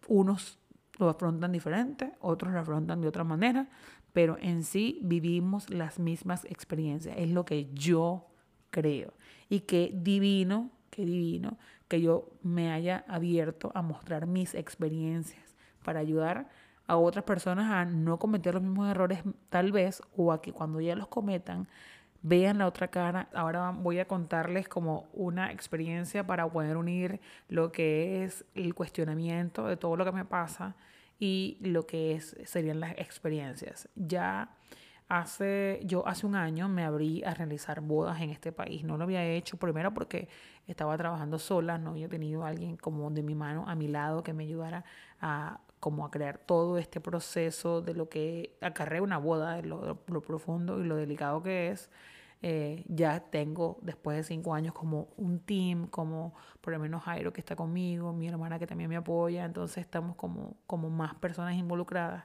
Unos 0.08 0.58
lo 0.98 1.08
afrontan 1.08 1.52
diferente, 1.52 2.12
otros 2.20 2.52
lo 2.52 2.58
afrontan 2.58 3.00
de 3.00 3.08
otra 3.08 3.22
manera, 3.22 3.68
pero 4.12 4.36
en 4.40 4.64
sí 4.64 4.98
vivimos 5.02 5.70
las 5.70 6.00
mismas 6.00 6.44
experiencias, 6.46 7.16
es 7.16 7.30
lo 7.30 7.44
que 7.44 7.70
yo 7.72 8.26
creo. 8.70 9.14
Y 9.48 9.60
qué 9.60 9.92
divino, 9.94 10.70
qué 10.92 11.06
divino 11.06 11.56
que 11.88 12.00
yo 12.00 12.28
me 12.42 12.70
haya 12.70 13.04
abierto 13.08 13.72
a 13.75 13.82
mostrar 13.82 14.26
mis 14.26 14.54
experiencias 14.54 15.56
para 15.82 16.00
ayudar 16.00 16.50
a 16.87 16.96
otras 16.96 17.25
personas 17.25 17.72
a 17.72 17.87
no 17.87 18.18
cometer 18.18 18.54
los 18.54 18.62
mismos 18.62 18.90
errores 18.90 19.20
tal 19.49 19.72
vez 19.72 20.02
o 20.16 20.32
a 20.32 20.42
que 20.42 20.52
cuando 20.52 20.80
ya 20.80 20.94
los 20.94 21.08
cometan 21.08 21.66
vean 22.20 22.58
la 22.58 22.66
otra 22.66 22.88
cara. 22.88 23.28
Ahora 23.34 23.70
voy 23.70 23.99
a 23.99 24.06
contarles 24.06 24.68
como 24.68 25.08
una 25.14 25.50
experiencia 25.50 26.26
para 26.26 26.49
poder 26.49 26.76
unir 26.76 27.20
lo 27.49 27.72
que 27.72 28.22
es 28.25 28.44
el 28.54 28.75
cuestionamiento 28.75 29.66
de 29.66 29.78
todo 29.78 29.96
lo 29.96 30.04
que 30.04 30.12
me 30.12 30.26
pasa 30.26 30.76
y 31.18 31.56
lo 31.61 31.87
que 31.87 32.12
es, 32.14 32.37
serían 32.44 32.80
las 32.80 32.92
experiencias. 32.99 33.88
Ya 33.94 34.50
Hace, 35.12 35.81
yo 35.85 36.09
hace 36.09 36.25
un 36.25 36.35
año 36.37 36.71
me 36.71 36.85
abrí 36.85 37.23
a 37.23 37.35
realizar 37.35 37.83
bodas 37.83 38.23
en 38.23 38.31
este 38.31 38.50
país. 38.50 38.83
No 38.83 38.97
lo 38.97 39.04
había 39.04 39.23
hecho 39.26 39.59
primero 39.59 39.92
porque 39.92 40.26
estaba 40.66 40.97
trabajando 40.97 41.38
sola, 41.38 41.76
no 41.76 41.90
había 41.90 42.09
tenido 42.09 42.45
a 42.47 42.49
alguien 42.49 42.78
como 42.78 43.11
de 43.11 43.23
mi 43.23 43.35
mano 43.35 43.66
a 43.69 43.75
mi 43.75 43.88
lado 43.88 44.23
que 44.23 44.33
me 44.33 44.45
ayudara 44.45 44.87
a 45.21 45.61
como 45.81 46.07
a 46.07 46.11
crear 46.11 46.38
todo 46.38 46.78
este 46.78 46.99
proceso 47.02 47.83
de 47.83 47.92
lo 47.92 48.09
que 48.09 48.57
acarrea 48.62 49.02
una 49.02 49.19
boda, 49.19 49.57
de 49.57 49.64
lo, 49.64 49.99
profundo 50.23 50.81
y 50.81 50.85
lo 50.87 50.97
delicado 50.97 51.42
que 51.42 51.69
es. 51.69 51.90
Eh, 52.40 52.83
ya 52.88 53.21
tengo 53.21 53.78
después 53.83 54.16
de 54.16 54.25
cinco 54.25 54.54
años 54.54 54.73
como 54.73 55.09
un 55.19 55.40
team, 55.40 55.88
como 55.88 56.35
por 56.62 56.73
lo 56.73 56.78
menos 56.78 57.02
Jairo 57.02 57.35
que 57.35 57.42
está 57.42 57.54
conmigo, 57.54 58.14
mi 58.14 58.28
hermana 58.28 58.59
que 58.59 58.66
también 58.66 58.88
me 58.88 58.97
apoya, 58.97 59.45
entonces 59.45 59.85
estamos 59.85 60.16
como, 60.16 60.57
como 60.66 60.88
más 60.88 61.14
personas 61.16 61.54
involucradas 61.54 62.25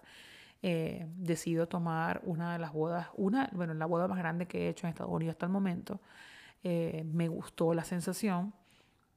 eh, 0.63 1.05
decido 1.15 1.67
tomar 1.67 2.21
una 2.23 2.53
de 2.53 2.59
las 2.59 2.73
bodas, 2.73 3.07
una, 3.15 3.49
bueno, 3.53 3.73
la 3.73 3.85
boda 3.85 4.07
más 4.07 4.17
grande 4.17 4.47
que 4.47 4.65
he 4.65 4.69
hecho 4.69 4.87
en 4.87 4.89
Estados 4.89 5.13
Unidos 5.13 5.33
hasta 5.33 5.45
el 5.45 5.51
momento. 5.51 6.01
Eh, 6.63 7.03
me 7.05 7.27
gustó 7.27 7.73
la 7.73 7.83
sensación 7.83 8.53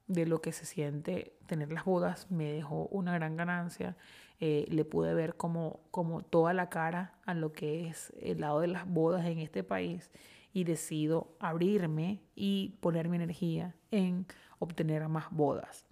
de 0.07 0.25
lo 0.25 0.41
que 0.41 0.51
se 0.51 0.65
siente 0.65 1.37
tener 1.47 1.71
las 1.71 1.85
bodas, 1.85 2.29
me 2.29 2.51
dejó 2.51 2.87
una 2.91 3.13
gran 3.13 3.37
ganancia. 3.37 3.95
Eh, 4.39 4.65
le 4.69 4.85
pude 4.85 5.13
ver 5.13 5.35
como, 5.35 5.81
como 5.91 6.23
toda 6.23 6.53
la 6.53 6.69
cara 6.69 7.13
a 7.25 7.33
lo 7.33 7.53
que 7.53 7.87
es 7.87 8.11
el 8.19 8.41
lado 8.41 8.59
de 8.59 8.67
las 8.67 8.87
bodas 8.87 9.25
en 9.25 9.37
este 9.39 9.63
país 9.63 10.09
y 10.53 10.63
decido 10.63 11.35
abrirme 11.39 12.21
y 12.35 12.77
poner 12.81 13.07
mi 13.07 13.17
energía 13.17 13.75
en 13.91 14.25
obtener 14.59 15.07
más 15.09 15.29
bodas. 15.31 15.90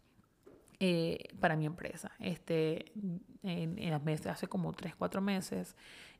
Eh, 0.82 1.28
para 1.42 1.58
mi 1.58 1.66
empresa. 1.66 2.12
Este, 2.20 2.94
en, 3.44 3.78
en 3.78 4.04
meses, 4.06 4.28
hace 4.28 4.48
como 4.48 4.72
3, 4.72 4.96
4 4.96 5.20
meses, 5.22 5.76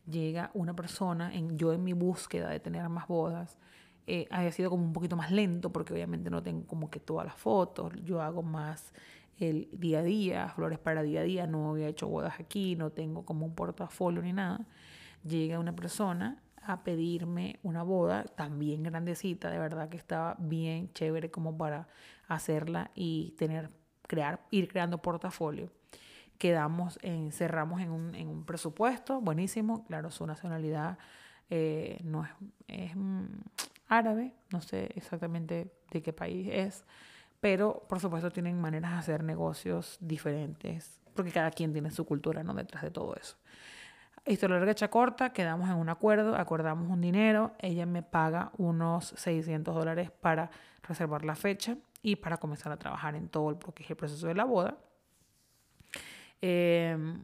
llega 0.06 0.52
una 0.54 0.76
persona, 0.76 1.34
en, 1.34 1.58
yo 1.58 1.72
en 1.72 1.82
mi 1.84 1.94
búsqueda 1.94 2.50
de 2.50 2.60
tener 2.60 2.88
más 2.90 3.08
bodas, 3.08 3.58
eh, 4.06 4.28
había 4.32 4.52
sido 4.52 4.70
como 4.70 4.84
un 4.84 4.92
poquito 4.92 5.16
más 5.16 5.32
lento 5.32 5.72
porque 5.72 5.94
obviamente 5.94 6.30
no 6.30 6.42
tengo 6.42 6.66
como 6.66 6.90
que 6.90 7.00
todas 7.00 7.26
las 7.26 7.36
fotos, 7.36 7.94
yo 8.04 8.22
hago 8.22 8.42
más 8.42 8.92
el 9.38 9.70
día 9.72 10.00
a 10.00 10.04
día, 10.04 10.50
flores 10.50 10.80
para 10.80 11.04
día 11.04 11.22
a 11.22 11.24
día, 11.24 11.48
no 11.48 11.70
había 11.70 11.88
hecho 11.88 12.08
bodas 12.08 12.40
aquí, 12.40 12.76
no 12.76 12.90
tengo 12.92 13.24
como 13.24 13.46
un 13.46 13.56
portafolio 13.56 14.22
ni 14.22 14.34
nada. 14.34 14.66
Llega 15.24 15.60
una 15.60 15.76
persona 15.76 16.42
a 16.62 16.84
pedirme 16.84 17.60
una 17.64 17.84
boda 17.84 18.24
también 18.24 18.84
grandecita, 18.84 19.50
de 19.50 19.60
verdad 19.60 19.90
que 19.90 19.98
estaba 19.98 20.36
bien 20.40 20.92
chévere 20.94 21.32
como 21.32 21.58
para 21.58 21.88
hacerla 22.28 22.92
y 22.96 23.36
tener 23.38 23.70
crear, 24.10 24.40
ir 24.50 24.68
creando 24.68 24.98
portafolio. 24.98 25.70
Quedamos, 26.40 26.98
en, 27.04 27.32
cerramos 27.32 27.80
en 27.80 27.92
un, 27.92 28.16
en 28.16 28.28
un 28.28 28.44
presupuesto, 28.44 29.22
buenísimo, 29.22 29.86
claro, 29.86 30.10
su 30.10 30.26
nacionalidad 30.26 30.98
eh, 31.50 32.00
no 32.04 32.26
es, 32.26 32.32
es 32.68 32.96
mm, 32.96 33.26
árabe, 33.88 34.34
no 34.52 34.62
sé 34.62 34.90
exactamente 34.96 35.72
de 35.92 36.02
qué 36.02 36.12
país 36.12 36.50
es, 36.52 36.86
pero 37.40 37.86
por 37.88 38.00
supuesto 38.00 38.32
tienen 38.32 38.60
maneras 38.60 38.92
de 38.92 38.98
hacer 38.98 39.24
negocios 39.24 39.98
diferentes, 40.02 41.00
porque 41.14 41.32
cada 41.32 41.52
quien 41.52 41.72
tiene 41.72 41.92
su 41.92 42.06
cultura 42.06 42.44
¿no? 42.44 42.54
detrás 42.54 42.82
de 42.84 42.92
todo 42.92 43.16
eso. 43.16 43.38
Historia 44.26 44.58
larga 44.58 44.72
hecha 44.72 44.90
corta, 44.90 45.32
quedamos 45.34 45.70
en 45.70 45.76
un 45.76 45.90
acuerdo, 45.90 46.36
acordamos 46.36 46.90
un 46.90 47.02
dinero, 47.02 47.54
ella 47.60 47.86
me 47.86 48.02
paga 48.02 48.52
unos 48.58 49.14
600 49.18 49.76
dólares 49.76 50.12
para 50.12 50.50
reservar 50.84 51.24
la 51.26 51.36
fecha 51.36 51.78
y 52.02 52.16
para 52.16 52.38
comenzar 52.38 52.72
a 52.72 52.78
trabajar 52.78 53.16
en 53.16 53.30
todo 53.30 53.50
el, 53.52 53.58
el 53.88 53.96
proceso 53.96 54.28
de 54.28 54.36
la 54.36 54.46
boda. 54.46 54.78
Em, 56.42 57.20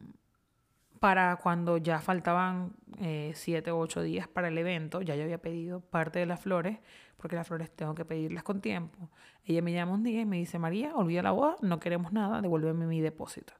para 1.00 1.36
cuando 1.36 1.76
ya 1.76 2.00
faltaban 2.00 2.72
eh, 3.00 3.32
siete 3.34 3.70
o 3.70 3.78
ocho 3.78 4.02
días 4.02 4.28
para 4.28 4.48
el 4.48 4.58
evento, 4.58 5.02
ya 5.02 5.14
yo 5.14 5.24
había 5.24 5.38
pedido 5.38 5.80
parte 5.80 6.18
de 6.18 6.26
las 6.26 6.40
flores, 6.40 6.78
porque 7.16 7.36
las 7.36 7.46
flores 7.46 7.70
tengo 7.70 7.94
que 7.94 8.04
pedirlas 8.04 8.42
con 8.42 8.60
tiempo. 8.60 9.10
Ella 9.44 9.62
me 9.62 9.72
llama 9.72 9.92
un 9.92 10.02
día 10.02 10.20
y 10.20 10.26
me 10.26 10.36
dice, 10.38 10.58
María, 10.58 10.94
olvida 10.94 11.22
la 11.22 11.32
boda, 11.32 11.56
no 11.62 11.78
queremos 11.80 12.12
nada, 12.12 12.40
devuélveme 12.40 12.86
mi 12.86 13.00
depósito. 13.00 13.54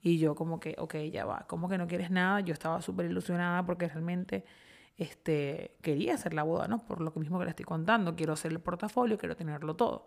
Y 0.00 0.18
yo 0.18 0.34
como 0.34 0.60
que, 0.60 0.76
ok, 0.78 0.96
ya 1.12 1.24
va, 1.24 1.46
¿cómo 1.48 1.68
que 1.68 1.78
no 1.78 1.86
quieres 1.86 2.10
nada? 2.10 2.40
Yo 2.40 2.52
estaba 2.52 2.80
súper 2.82 3.06
ilusionada 3.06 3.64
porque 3.64 3.88
realmente 3.88 4.44
este, 4.98 5.76
quería 5.80 6.14
hacer 6.14 6.34
la 6.34 6.42
boda, 6.42 6.66
¿no? 6.66 6.84
Por 6.84 7.00
lo 7.00 7.12
mismo 7.12 7.38
que 7.38 7.44
le 7.44 7.50
estoy 7.50 7.64
contando, 7.64 8.16
quiero 8.16 8.32
hacer 8.32 8.50
el 8.50 8.58
portafolio, 8.58 9.16
quiero 9.16 9.36
tenerlo 9.36 9.76
todo. 9.76 10.06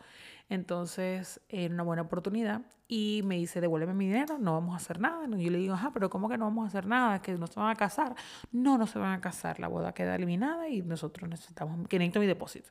Entonces, 0.50 1.39
era 1.48 1.74
una 1.74 1.83
buena 1.83 2.01
oportunidad 2.01 2.62
y 2.89 3.21
me 3.24 3.38
dice, 3.38 3.62
devuélveme 3.62 3.93
mi 3.93 4.07
dinero, 4.07 4.38
no 4.38 4.51
vamos 4.51 4.74
a 4.74 4.77
hacer 4.77 5.00
nada. 5.00 5.25
Y 5.38 5.45
yo 5.45 5.50
le 5.50 5.60
digo, 5.60 5.75
ajá, 5.75 5.91
pero 5.93 6.10
¿cómo 6.10 6.27
que 6.27 6.38
no 6.38 6.43
vamos 6.43 6.65
a 6.65 6.67
hacer 6.67 6.86
nada? 6.86 7.15
¿Es 7.15 7.21
que 7.21 7.33
no 7.33 7.48
se 7.48 7.57
van 7.57 7.69
a 7.69 7.75
casar? 7.75 8.15
No, 8.51 8.77
no 8.77 8.86
se 8.86 9.00
van 9.00 9.13
a 9.13 9.21
casar, 9.21 9.62
la 9.62 9.69
boda 9.69 9.93
queda 9.93 10.13
eliminada 10.13 10.67
y 10.67 10.81
nosotros 10.81 11.29
necesitamos, 11.29 11.88
que 11.88 11.98
necesito 11.98 12.19
mi 12.19 12.27
depósito. 12.27 12.69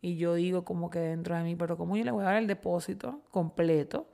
Y 0.00 0.16
yo 0.16 0.34
digo 0.34 0.64
como 0.64 0.88
que 0.88 1.00
dentro 1.00 1.36
de 1.36 1.42
mí, 1.42 1.54
pero 1.54 1.76
¿cómo 1.76 1.98
yo 1.98 2.04
le 2.04 2.12
voy 2.12 2.22
a 2.22 2.28
dar 2.28 2.36
el 2.36 2.46
depósito 2.46 3.20
completo? 3.30 4.08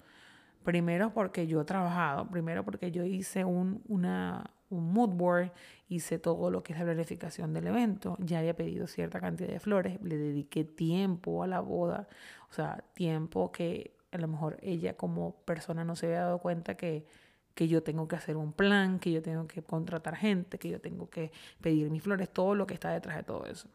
Primero 0.64 1.14
porque 1.14 1.46
yo 1.46 1.60
he 1.60 1.64
trabajado, 1.64 2.28
primero 2.28 2.64
porque 2.64 2.90
yo 2.90 3.04
hice 3.04 3.44
un, 3.44 3.80
una, 3.86 4.50
un 4.70 4.92
mood 4.92 5.10
board, 5.10 5.52
hice 5.88 6.18
todo 6.18 6.50
lo 6.50 6.62
que 6.62 6.72
es 6.72 6.78
la 6.78 6.84
planificación 6.84 7.52
del 7.54 7.68
evento, 7.68 8.16
ya 8.20 8.40
había 8.40 8.54
pedido 8.54 8.86
cierta 8.86 9.20
cantidad 9.20 9.48
de 9.48 9.60
flores, 9.60 9.98
le 10.02 10.16
dediqué 10.16 10.64
tiempo 10.64 11.42
a 11.42 11.46
la 11.46 11.60
boda, 11.60 12.08
o 12.50 12.52
sea, 12.52 12.84
tiempo 12.94 13.50
que 13.52 13.96
a 14.12 14.18
lo 14.18 14.28
mejor 14.28 14.58
ella 14.62 14.96
como 14.96 15.36
persona 15.44 15.84
no 15.84 15.96
se 15.96 16.06
había 16.06 16.20
dado 16.20 16.38
cuenta 16.38 16.76
que, 16.76 17.06
que 17.54 17.68
yo 17.68 17.82
tengo 17.82 18.08
que 18.08 18.16
hacer 18.16 18.36
un 18.36 18.52
plan, 18.52 18.98
que 18.98 19.12
yo 19.12 19.22
tengo 19.22 19.46
que 19.46 19.62
contratar 19.62 20.16
gente, 20.16 20.58
que 20.58 20.68
yo 20.68 20.80
tengo 20.80 21.10
que 21.10 21.32
pedir 21.60 21.90
mis 21.90 22.02
flores, 22.02 22.30
todo 22.30 22.54
lo 22.54 22.66
que 22.66 22.74
está 22.74 22.90
detrás 22.90 23.16
de 23.16 23.22
todo 23.24 23.46
eso. 23.46 23.68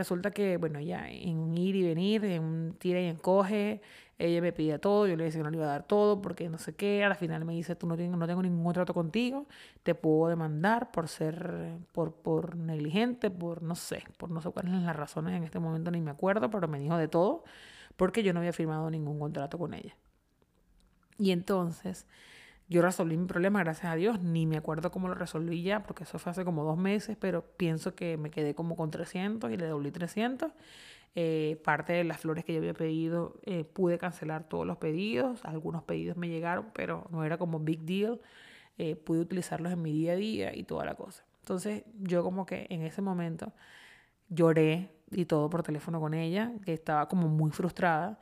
Resulta 0.00 0.30
que, 0.30 0.56
bueno, 0.56 0.80
ya 0.80 1.10
en 1.10 1.36
un 1.36 1.58
ir 1.58 1.76
y 1.76 1.82
venir, 1.82 2.24
en 2.24 2.42
un 2.42 2.74
tira 2.78 3.02
y 3.02 3.04
encoge, 3.04 3.82
ella 4.16 4.40
me 4.40 4.50
pedía 4.50 4.78
todo, 4.78 5.06
yo 5.06 5.14
le 5.14 5.24
decía 5.24 5.40
que 5.40 5.44
no 5.44 5.50
le 5.50 5.58
iba 5.58 5.66
a 5.66 5.68
dar 5.68 5.82
todo 5.82 6.22
porque 6.22 6.48
no 6.48 6.56
sé 6.56 6.74
qué, 6.74 7.04
al 7.04 7.16
final 7.16 7.44
me 7.44 7.52
dice, 7.52 7.76
tú 7.76 7.86
no, 7.86 7.98
tengo, 7.98 8.16
no 8.16 8.26
tengo 8.26 8.40
ningún 8.40 8.72
trato 8.72 8.94
contigo, 8.94 9.46
te 9.82 9.94
puedo 9.94 10.30
demandar 10.30 10.90
por 10.90 11.06
ser, 11.06 11.76
por, 11.92 12.14
por 12.14 12.56
negligente, 12.56 13.30
por 13.30 13.62
no 13.62 13.74
sé, 13.74 14.02
por 14.16 14.30
no 14.30 14.40
sé 14.40 14.48
cuáles 14.48 14.72
son 14.72 14.86
las 14.86 14.96
razones 14.96 15.36
en 15.36 15.44
este 15.44 15.58
momento, 15.58 15.90
ni 15.90 16.00
me 16.00 16.12
acuerdo, 16.12 16.48
pero 16.48 16.66
me 16.66 16.78
dijo 16.78 16.96
de 16.96 17.08
todo 17.08 17.44
porque 17.96 18.22
yo 18.22 18.32
no 18.32 18.40
había 18.40 18.54
firmado 18.54 18.90
ningún 18.90 19.18
contrato 19.18 19.58
con 19.58 19.74
ella. 19.74 19.94
Y 21.18 21.32
entonces 21.32 22.06
yo 22.70 22.80
resolví 22.80 23.18
mi 23.18 23.26
problema, 23.26 23.60
gracias 23.60 23.92
a 23.92 23.96
Dios, 23.96 24.22
ni 24.22 24.46
me 24.46 24.56
acuerdo 24.56 24.90
cómo 24.90 25.08
lo 25.08 25.14
resolví 25.14 25.62
ya, 25.62 25.82
porque 25.82 26.04
eso 26.04 26.18
fue 26.18 26.30
hace 26.30 26.44
como 26.44 26.64
dos 26.64 26.78
meses, 26.78 27.18
pero 27.20 27.44
pienso 27.44 27.94
que 27.94 28.16
me 28.16 28.30
quedé 28.30 28.54
como 28.54 28.76
con 28.76 28.90
300 28.90 29.50
y 29.50 29.58
le 29.58 29.66
doblé 29.66 29.90
300 29.90 30.52
eh, 31.16 31.60
parte 31.64 31.92
de 31.92 32.04
las 32.04 32.20
flores 32.20 32.44
que 32.44 32.52
yo 32.52 32.60
había 32.60 32.74
pedido, 32.74 33.40
eh, 33.44 33.64
pude 33.64 33.98
cancelar 33.98 34.48
todos 34.48 34.66
los 34.66 34.76
pedidos. 34.78 35.44
Algunos 35.44 35.82
pedidos 35.82 36.16
me 36.16 36.28
llegaron, 36.28 36.66
pero 36.72 37.06
no 37.10 37.24
era 37.24 37.38
como 37.38 37.58
big 37.58 37.80
deal. 37.80 38.20
Eh, 38.78 38.96
pude 38.96 39.20
utilizarlos 39.20 39.72
en 39.72 39.82
mi 39.82 39.92
día 39.92 40.12
a 40.12 40.16
día 40.16 40.56
y 40.56 40.64
toda 40.64 40.84
la 40.84 40.94
cosa. 40.94 41.24
Entonces 41.40 41.84
yo 41.98 42.22
como 42.22 42.46
que 42.46 42.66
en 42.70 42.82
ese 42.82 43.02
momento 43.02 43.52
lloré 44.28 44.90
y 45.10 45.24
todo 45.26 45.50
por 45.50 45.62
teléfono 45.62 46.00
con 46.00 46.14
ella, 46.14 46.52
que 46.64 46.72
estaba 46.72 47.08
como 47.08 47.28
muy 47.28 47.50
frustrada. 47.50 48.18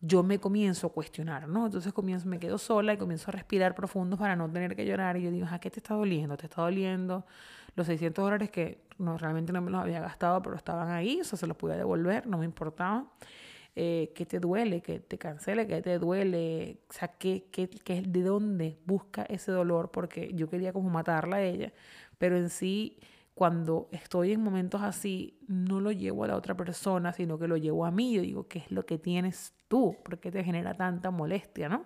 Yo 0.00 0.22
me 0.22 0.38
comienzo 0.38 0.86
a 0.86 0.92
cuestionar, 0.92 1.48
¿no? 1.48 1.66
Entonces 1.66 1.92
comienzo, 1.92 2.28
me 2.28 2.38
quedo 2.38 2.58
sola 2.58 2.92
y 2.92 2.96
comienzo 2.98 3.30
a 3.30 3.32
respirar 3.32 3.74
profundo 3.74 4.16
para 4.16 4.36
no 4.36 4.50
tener 4.50 4.76
que 4.76 4.86
llorar. 4.86 5.16
Y 5.16 5.22
yo 5.22 5.30
digo, 5.30 5.46
¿a 5.50 5.58
qué 5.58 5.70
te 5.70 5.80
está 5.80 5.94
doliendo? 5.94 6.36
¿Te 6.36 6.46
está 6.46 6.62
doliendo 6.62 7.26
los 7.74 7.86
600 7.86 8.24
dólares 8.24 8.50
que 8.50 8.80
no, 8.98 9.18
realmente 9.18 9.52
no 9.52 9.60
me 9.60 9.70
los 9.70 9.80
había 9.80 10.00
gastado, 10.00 10.40
pero 10.42 10.56
estaban 10.56 10.90
ahí? 10.90 11.20
O 11.20 11.24
sea, 11.24 11.38
se 11.38 11.46
los 11.46 11.56
pude 11.56 11.76
devolver, 11.76 12.26
no 12.26 12.38
me 12.38 12.44
importaba. 12.44 13.06
Eh, 13.74 14.12
¿Qué 14.14 14.26
te 14.26 14.40
duele? 14.40 14.82
¿Qué 14.82 15.00
te 15.00 15.18
cancele? 15.18 15.66
¿Qué 15.66 15.82
te 15.82 15.98
duele? 15.98 16.78
O 16.88 16.92
sea, 16.92 17.08
¿qué, 17.08 17.46
qué, 17.50 17.68
qué, 17.68 18.02
¿de 18.02 18.22
dónde 18.22 18.78
busca 18.86 19.22
ese 19.24 19.52
dolor? 19.52 19.90
Porque 19.90 20.32
yo 20.34 20.48
quería 20.48 20.72
como 20.72 20.90
matarla 20.90 21.36
a 21.36 21.42
ella, 21.42 21.72
pero 22.18 22.36
en 22.36 22.50
sí 22.50 22.98
cuando 23.38 23.88
estoy 23.92 24.32
en 24.32 24.42
momentos 24.42 24.82
así, 24.82 25.38
no 25.46 25.80
lo 25.80 25.92
llevo 25.92 26.24
a 26.24 26.26
la 26.26 26.34
otra 26.34 26.56
persona, 26.56 27.12
sino 27.12 27.38
que 27.38 27.46
lo 27.46 27.56
llevo 27.56 27.86
a 27.86 27.92
mí. 27.92 28.12
Yo 28.12 28.22
digo, 28.22 28.48
¿qué 28.48 28.58
es 28.58 28.72
lo 28.72 28.84
que 28.84 28.98
tienes 28.98 29.54
tú? 29.68 29.96
¿Por 30.02 30.18
qué 30.18 30.32
te 30.32 30.42
genera 30.42 30.74
tanta 30.74 31.12
molestia, 31.12 31.68
no? 31.68 31.84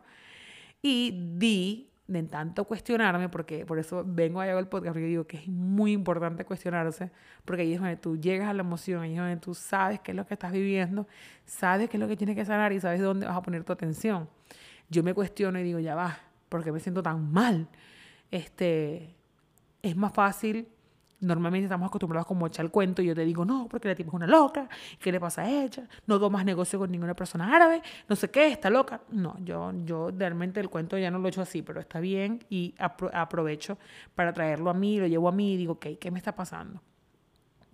Y 0.80 1.34
di, 1.36 1.90
de 2.06 2.22
tanto 2.22 2.64
cuestionarme, 2.64 3.28
porque 3.28 3.66
por 3.66 3.78
eso 3.78 4.02
vengo 4.02 4.40
a 4.40 4.46
el 4.46 4.66
podcast, 4.66 4.94
porque 4.94 5.06
digo 5.06 5.26
que 5.26 5.36
es 5.36 5.46
muy 5.46 5.92
importante 5.92 6.46
cuestionarse, 6.46 7.10
porque 7.44 7.60
ahí 7.60 7.74
es 7.74 7.80
donde 7.80 7.96
tú 7.96 8.16
llegas 8.16 8.48
a 8.48 8.54
la 8.54 8.62
emoción, 8.62 9.02
ahí 9.02 9.12
es 9.12 9.18
donde 9.18 9.36
tú 9.36 9.52
sabes 9.52 10.00
qué 10.00 10.12
es 10.12 10.16
lo 10.16 10.24
que 10.24 10.32
estás 10.32 10.52
viviendo, 10.52 11.06
sabes 11.44 11.90
qué 11.90 11.98
es 11.98 12.00
lo 12.00 12.08
que 12.08 12.16
tienes 12.16 12.34
que 12.34 12.46
sanar 12.46 12.72
y 12.72 12.80
sabes 12.80 13.02
dónde 13.02 13.26
vas 13.26 13.36
a 13.36 13.42
poner 13.42 13.62
tu 13.62 13.74
atención. 13.74 14.26
Yo 14.88 15.02
me 15.02 15.12
cuestiono 15.12 15.58
y 15.58 15.64
digo, 15.64 15.80
ya 15.80 15.94
va, 15.94 16.18
¿por 16.48 16.64
qué 16.64 16.72
me 16.72 16.80
siento 16.80 17.02
tan 17.02 17.30
mal? 17.30 17.68
Este, 18.30 19.14
es 19.82 19.94
más 19.94 20.14
fácil 20.14 20.66
Normalmente 21.22 21.64
estamos 21.64 21.88
acostumbrados 21.88 22.26
como 22.26 22.44
a 22.44 22.48
echar 22.48 22.64
el 22.64 22.70
cuento 22.70 23.00
y 23.00 23.06
yo 23.06 23.14
te 23.14 23.24
digo, 23.24 23.44
no, 23.44 23.68
porque 23.68 23.88
la 23.88 23.94
tipa 23.94 24.08
es 24.08 24.14
una 24.14 24.26
toca 24.26 24.68
¿qué 25.00 25.12
le 25.12 25.20
pasa 25.20 25.42
a 25.42 25.50
ella? 25.50 25.88
No 26.06 26.16
hago 26.16 26.28
más 26.28 26.44
negocio 26.44 26.78
con 26.78 26.90
ninguna 26.90 27.14
persona 27.14 27.54
árabe, 27.54 27.80
no 28.08 28.16
sé 28.16 28.30
qué, 28.30 28.48
está 28.48 28.70
loca. 28.70 29.00
No, 29.10 29.36
yo, 29.44 29.72
yo 29.84 30.10
realmente 30.10 30.60
el 30.60 30.68
cuento 30.68 30.98
ya 30.98 31.10
no 31.10 31.18
lo 31.18 31.26
he 31.26 31.28
hecho 31.30 31.42
así, 31.42 31.62
pero 31.62 31.80
está 31.80 32.00
bien 32.00 32.44
y 32.50 32.74
aprovecho 32.78 33.78
para 34.14 34.32
traerlo 34.32 34.68
a 34.68 34.74
mí, 34.74 34.98
lo 34.98 35.06
llevo 35.06 35.28
a 35.28 35.32
mí 35.32 35.54
y 35.54 35.56
digo, 35.56 35.74
ok, 35.74 35.86
¿qué 36.00 36.10
me 36.10 36.18
está 36.18 36.34
pasando? 36.34 36.82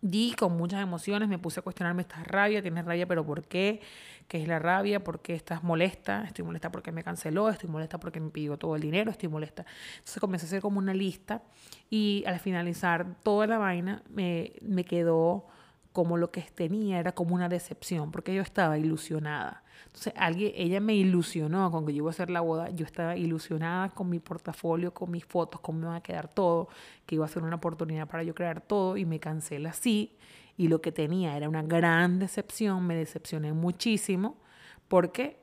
Di 0.01 0.35
con 0.39 0.57
muchas 0.57 0.81
emociones, 0.81 1.29
me 1.29 1.39
puse 1.39 1.61
a 1.61 1.63
cuestionarme, 1.63 2.03
esta 2.03 2.23
rabia? 2.23 2.63
¿Tienes 2.63 2.85
rabia? 2.85 3.07
¿Pero 3.07 3.27
por 3.27 3.45
qué? 3.45 3.81
¿Qué 4.29 4.41
es 4.41 4.47
la 4.47 4.59
rabia? 4.59 5.03
¿Por 5.03 5.23
qué 5.23 5.35
estás 5.35 5.65
molesta? 5.65 6.25
Estoy 6.25 6.45
molesta 6.45 6.71
porque 6.71 6.93
me 6.93 7.03
canceló, 7.03 7.49
estoy 7.49 7.69
molesta 7.69 7.99
porque 7.99 8.21
me 8.21 8.31
pidió 8.31 8.57
todo 8.57 8.77
el 8.77 8.83
dinero, 8.83 9.11
estoy 9.11 9.29
molesta. 9.29 9.65
Entonces 9.93 10.21
comencé 10.21 10.47
a 10.47 10.49
hacer 10.49 10.61
como 10.61 10.79
una 10.79 10.95
lista 10.95 11.43
y 11.91 12.23
al 12.27 12.39
finalizar 12.39 13.17
toda 13.23 13.47
la 13.47 13.59
vaina 13.59 14.03
me, 14.11 14.53
me 14.61 14.85
quedó 14.85 15.47
como 15.99 16.17
lo 16.17 16.31
que 16.31 16.43
tenía 16.43 17.01
era 17.01 17.11
como 17.11 17.35
una 17.35 17.49
decepción, 17.49 18.13
porque 18.13 18.33
yo 18.33 18.41
estaba 18.41 18.79
ilusionada. 18.79 19.65
Entonces, 19.87 20.13
alguien, 20.17 20.53
ella 20.55 20.79
me 20.79 20.95
ilusionó 20.95 21.73
con 21.73 21.85
que 21.85 21.93
yo 21.93 22.05
iba 22.05 22.11
a 22.11 22.13
hacer 22.13 22.31
la 22.31 22.41
boda, 22.41 22.71
yo 22.71 22.87
estaba 22.87 23.17
ilusionada 23.17 23.89
con 23.89 24.09
mi 24.09 24.21
portafolio, 24.21 24.95
con 24.95 25.11
mis 25.11 25.25
fotos, 25.25 25.61
cómo 25.61 25.81
me 25.81 25.87
iba 25.87 25.97
a 25.97 26.01
quedar 26.01 26.29
todo, 26.29 26.69
que 27.05 27.17
iba 27.17 27.25
a 27.25 27.29
ser 27.29 27.43
una 27.43 27.57
oportunidad 27.57 28.07
para 28.07 28.23
yo 28.23 28.33
crear 28.33 28.61
todo 28.61 28.97
y 28.97 29.07
me 29.07 29.19
cancela 29.19 29.71
así. 29.71 30.17
Y 30.57 30.69
lo 30.69 30.81
que 30.81 30.93
tenía 30.93 31.37
era 31.37 31.49
una 31.49 31.65
gran 31.65 32.21
decepción, 32.21 32.87
me 32.87 32.95
decepcioné 32.95 33.53
muchísimo 33.53 34.37
porque 34.87 35.41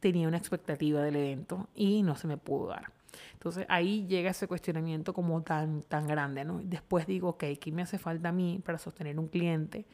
tenía 0.00 0.26
una 0.26 0.38
expectativa 0.38 1.02
del 1.02 1.16
evento 1.16 1.68
y 1.74 2.02
no 2.02 2.16
se 2.16 2.28
me 2.28 2.38
pudo 2.38 2.68
dar. 2.68 2.97
Entonces 3.32 3.66
ahí 3.68 4.06
llega 4.06 4.30
ese 4.30 4.46
cuestionamiento 4.46 5.12
como 5.12 5.42
tan, 5.42 5.82
tan 5.82 6.06
grande, 6.06 6.44
¿no? 6.44 6.60
Después 6.62 7.06
digo, 7.06 7.30
ok, 7.30 7.44
¿qué 7.60 7.72
me 7.72 7.82
hace 7.82 7.98
falta 7.98 8.30
a 8.30 8.32
mí 8.32 8.60
para 8.64 8.78
sostener 8.78 9.18
un 9.18 9.28
cliente? 9.28 9.86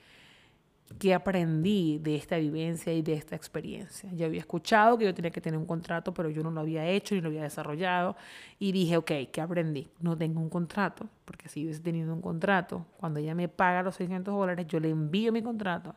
¿Qué 0.99 1.15
aprendí 1.15 1.99
de 1.99 2.15
esta 2.15 2.37
vivencia 2.37 2.93
y 2.93 3.03
de 3.03 3.15
esta 3.15 3.35
experiencia? 3.35 4.13
Yo 4.13 4.27
había 4.27 4.41
escuchado 4.41 4.99
que 4.99 5.07
yo 5.07 5.15
tenía 5.15 5.31
que 5.31 5.41
tener 5.41 5.59
un 5.59 5.67
contrato, 5.67 6.13
pero 6.13 6.29
yo 6.29 6.43
no 6.43 6.51
lo 6.51 6.61
había 6.61 6.87
hecho 6.87 7.15
ni 7.15 7.21
lo 7.21 7.29
había 7.29 7.43
desarrollado. 7.43 8.17
Y 8.59 8.71
dije, 8.73 8.99
ok, 8.99 9.11
¿qué 9.33 9.41
aprendí? 9.41 9.89
No 10.01 10.17
tengo 10.17 10.41
un 10.41 10.51
contrato, 10.51 11.09
porque 11.25 11.49
si 11.49 11.65
hubiese 11.65 11.81
tenido 11.81 12.13
un 12.13 12.21
contrato, 12.21 12.87
cuando 12.99 13.19
ella 13.19 13.35
me 13.35 13.49
paga 13.49 13.83
los 13.83 13.97
600 13.97 14.35
dólares, 14.35 14.67
yo 14.69 14.79
le 14.79 14.91
envío 14.91 15.33
mi 15.33 15.43
contrato 15.43 15.95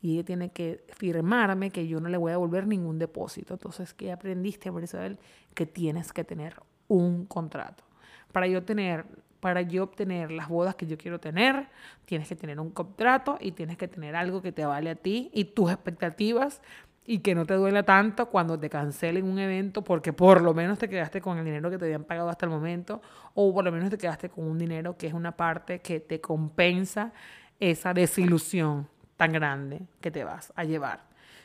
y 0.00 0.14
ella 0.14 0.24
tiene 0.24 0.50
que 0.50 0.84
firmarme 0.88 1.70
que 1.70 1.86
yo 1.88 2.00
no 2.00 2.08
le 2.08 2.16
voy 2.16 2.30
a 2.30 2.34
devolver 2.34 2.66
ningún 2.66 2.98
depósito. 2.98 3.54
Entonces, 3.54 3.94
¿qué 3.94 4.12
aprendiste, 4.12 4.70
Isabel? 4.82 5.18
Que 5.54 5.66
tienes 5.66 6.12
que 6.12 6.24
tener 6.24 6.54
un 6.86 7.26
contrato. 7.26 7.84
Para 8.32 8.46
yo 8.46 8.62
tener 8.62 9.04
para 9.40 9.62
yo 9.62 9.84
obtener 9.84 10.32
las 10.32 10.48
bodas 10.48 10.74
que 10.74 10.86
yo 10.86 10.98
quiero 10.98 11.20
tener, 11.20 11.68
tienes 12.06 12.28
que 12.28 12.34
tener 12.34 12.58
un 12.58 12.70
contrato 12.70 13.38
y 13.40 13.52
tienes 13.52 13.76
que 13.76 13.86
tener 13.86 14.16
algo 14.16 14.42
que 14.42 14.50
te 14.50 14.66
vale 14.66 14.90
a 14.90 14.94
ti 14.96 15.30
y 15.32 15.44
tus 15.44 15.70
expectativas 15.70 16.60
y 17.04 17.20
que 17.20 17.34
no 17.34 17.46
te 17.46 17.54
duela 17.54 17.84
tanto 17.84 18.28
cuando 18.28 18.58
te 18.58 18.68
cancelen 18.68 19.24
un 19.24 19.38
evento 19.38 19.82
porque 19.82 20.12
por 20.12 20.42
lo 20.42 20.54
menos 20.54 20.78
te 20.78 20.88
quedaste 20.88 21.20
con 21.20 21.38
el 21.38 21.44
dinero 21.44 21.70
que 21.70 21.78
te 21.78 21.84
habían 21.84 22.04
pagado 22.04 22.28
hasta 22.28 22.46
el 22.46 22.50
momento 22.50 23.00
o 23.34 23.54
por 23.54 23.64
lo 23.64 23.72
menos 23.72 23.90
te 23.90 23.96
quedaste 23.96 24.28
con 24.28 24.44
un 24.44 24.58
dinero 24.58 24.96
que 24.96 25.06
es 25.06 25.14
una 25.14 25.36
parte 25.36 25.80
que 25.80 26.00
te 26.00 26.20
compensa 26.20 27.12
esa 27.60 27.94
desilusión 27.94 28.88
tan 29.18 29.32
grande 29.32 29.82
que 30.00 30.10
te 30.10 30.24
vas 30.24 30.54
a 30.56 30.64
llevar. 30.64 31.02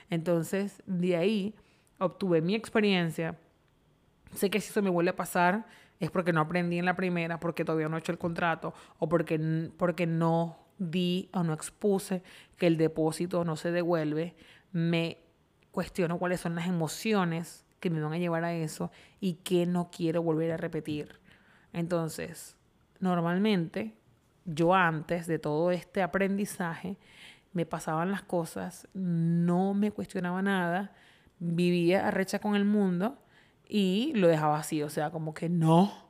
Entonces, 0.10 0.82
de 0.86 1.18
ahí 1.18 1.56
obtuve 2.00 2.42
mi 2.42 2.56
experiencia. 2.56 3.36
Sé 4.34 4.50
que 4.50 4.62
si 4.62 4.70
eso 4.70 4.82
me 4.82 4.90
vuelve 4.90 5.10
a 5.10 5.16
pasar 5.16 5.66
es 6.00 6.12
porque 6.12 6.32
no 6.32 6.42
aprendí 6.42 6.80
en 6.80 6.86
la 6.86 6.96
primera, 6.96 7.40
porque 7.40 7.66
todavía 7.66 7.90
no 7.90 7.98
he 7.98 8.00
hecho 8.00 8.12
el 8.12 8.18
contrato 8.18 8.74
o 9.00 9.10
porque, 9.10 9.70
porque 9.78 10.06
no 10.06 10.58
di 10.78 11.30
o 11.34 11.44
no 11.44 11.54
expuse 11.54 12.24
que 12.58 12.68
el 12.68 12.78
depósito 12.78 13.44
no 13.44 13.56
se 13.56 13.72
devuelve. 13.72 14.36
Me 14.72 15.18
cuestiono 15.72 16.20
cuáles 16.20 16.42
son 16.42 16.56
las 16.56 16.68
emociones 16.68 17.66
que 17.80 17.90
me 17.90 18.02
van 18.02 18.14
a 18.14 18.18
llevar 18.18 18.44
a 18.44 18.54
eso 18.54 18.92
y 19.20 19.36
que 19.36 19.66
no 19.66 19.90
quiero 19.92 20.22
volver 20.22 20.52
a 20.52 20.58
repetir. 20.58 21.20
Entonces, 21.74 22.56
normalmente, 23.00 23.94
yo 24.46 24.74
antes 24.74 25.26
de 25.26 25.40
todo 25.40 25.72
este 25.72 26.02
aprendizaje, 26.02 26.98
me 27.54 27.66
pasaban 27.66 28.12
las 28.12 28.24
cosas, 28.24 28.88
no 28.94 29.74
me 29.74 29.92
cuestionaba 29.92 30.42
nada, 30.42 30.92
vivía 31.40 32.08
arrecha 32.08 32.40
con 32.40 32.56
el 32.56 32.66
mundo 32.66 33.18
y 33.68 34.12
lo 34.16 34.28
dejaba 34.28 34.58
así, 34.58 34.84
o 34.84 34.90
sea, 34.90 35.12
como 35.12 35.34
que 35.34 35.50
no. 35.50 36.04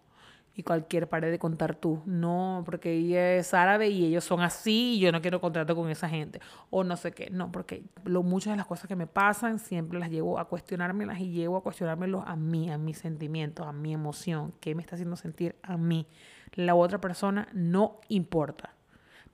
Y 0.56 0.62
cualquier 0.62 1.10
pared 1.10 1.32
de 1.32 1.39
contar 1.39 1.75
tú, 1.75 2.03
no, 2.06 2.62
porque 2.63 2.93
ella 2.93 3.34
es 3.34 3.56
árabe 3.56 3.89
y 3.89 4.06
ellos 4.06 4.23
son 4.23 4.41
así 4.41 4.93
y 4.95 4.99
yo 4.99 5.12
no 5.12 5.19
quiero 5.19 5.41
contrato 5.41 5.75
con 5.75 5.89
esa 5.89 6.08
gente. 6.08 6.41
O 6.69 6.84
no 6.84 6.95
sé 6.95 7.12
qué, 7.12 7.32
no, 7.32 7.51
porque 7.51 7.86
lo, 8.03 8.21
muchas 8.21 8.53
de 8.53 8.58
las 8.58 8.67
cosas 8.67 8.88
que 8.88 8.95
me 8.95 9.08
pasan 9.08 9.58
siempre 9.58 9.97
las 9.97 10.12
llevo 10.12 10.38
a 10.38 10.47
cuestionármelas 10.47 11.19
y 11.19 11.32
llevo 11.32 11.58
a 11.58 11.63
cuestionármelos 11.63 12.23
a 12.27 12.36
mí, 12.36 12.69
a 12.69 12.77
mis 12.77 12.99
sentimientos, 12.99 13.65
a 13.65 13.71
mi 13.73 13.93
emoción, 13.93 14.53
qué 14.60 14.75
me 14.75 14.84
está 14.84 14.95
haciendo 14.95 15.15
sentir 15.15 15.56
a 15.63 15.75
mí. 15.75 16.08
La 16.53 16.75
otra 16.75 17.01
persona 17.01 17.47
no 17.51 17.99
importa. 18.10 18.75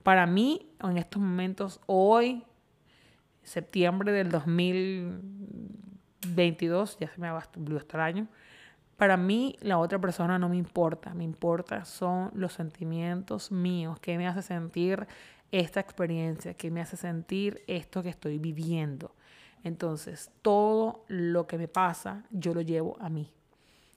Para 0.02 0.26
mí, 0.26 0.66
en 0.82 0.96
estos 0.96 1.20
momentos, 1.20 1.78
hoy, 1.86 2.42
septiembre 3.42 4.12
del 4.12 4.30
2022, 4.30 6.98
ya 6.98 7.08
se 7.08 7.20
me 7.20 7.30
va 7.30 7.38
hasta 7.38 7.60
año, 8.04 8.28
para 8.96 9.16
mí 9.16 9.56
la 9.60 9.78
otra 9.78 9.98
persona 9.98 10.38
no 10.38 10.50
me 10.50 10.56
importa, 10.56 11.14
me 11.14 11.24
importa 11.24 11.86
son 11.86 12.30
los 12.34 12.52
sentimientos 12.52 13.50
míos, 13.50 13.98
qué 14.00 14.18
me 14.18 14.28
hace 14.28 14.42
sentir 14.42 15.08
esta 15.50 15.80
experiencia, 15.80 16.52
qué 16.54 16.70
me 16.70 16.82
hace 16.82 16.96
sentir 16.96 17.64
esto 17.66 18.02
que 18.02 18.10
estoy 18.10 18.38
viviendo. 18.38 19.14
Entonces, 19.64 20.30
todo 20.42 21.04
lo 21.08 21.46
que 21.46 21.58
me 21.58 21.68
pasa, 21.68 22.24
yo 22.30 22.54
lo 22.54 22.60
llevo 22.60 22.96
a 23.00 23.08
mí. 23.08 23.32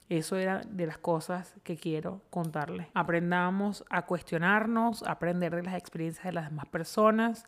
Eso 0.08 0.36
era 0.36 0.60
de 0.68 0.86
las 0.86 0.98
cosas 0.98 1.54
que 1.62 1.76
quiero 1.76 2.20
contarles. 2.30 2.88
Aprendamos 2.94 3.84
a 3.88 4.02
cuestionarnos, 4.02 5.02
a 5.02 5.12
aprender 5.12 5.54
de 5.56 5.62
las 5.62 5.74
experiencias 5.74 6.24
de 6.24 6.32
las 6.32 6.50
demás 6.50 6.66
personas, 6.66 7.46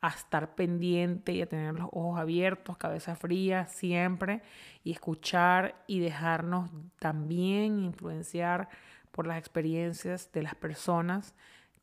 a 0.00 0.08
estar 0.08 0.56
pendiente 0.56 1.32
y 1.32 1.42
a 1.42 1.46
tener 1.46 1.74
los 1.74 1.88
ojos 1.92 2.18
abiertos, 2.18 2.76
cabeza 2.76 3.14
fría 3.14 3.68
siempre, 3.68 4.42
y 4.82 4.90
escuchar 4.90 5.76
y 5.86 6.00
dejarnos 6.00 6.70
también 6.98 7.78
influenciar 7.78 8.68
por 9.12 9.28
las 9.28 9.38
experiencias 9.38 10.32
de 10.32 10.42
las 10.42 10.56
personas 10.56 11.34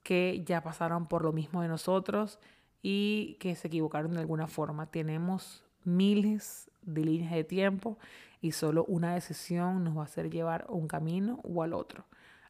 que 0.04 0.44
ya 0.46 0.62
pasaron 0.62 1.08
por 1.08 1.24
lo 1.24 1.32
mismo 1.32 1.62
de 1.62 1.70
nosotros 1.70 2.40
y 2.82 3.38
que 3.40 3.56
se 3.56 3.68
equivocaron 3.68 4.14
de 4.14 4.20
alguna 4.20 4.48
forma. 4.48 4.88
Tenemos 4.88 5.64
miles 5.86 6.70
de 6.82 7.06
líneas 7.06 7.32
de 7.32 7.44
tiempo 7.46 7.98
y 8.42 8.52
solo 8.52 8.86
una 8.86 9.14
decisión 9.14 9.84
nos 9.84 9.98
va 9.98 10.02
a 10.02 10.06
hacer 10.06 10.30
llevar 10.30 10.66
un 10.70 10.88
camino 10.88 11.40
o 11.44 11.64
al 11.64 11.74
otro. 11.74 12.06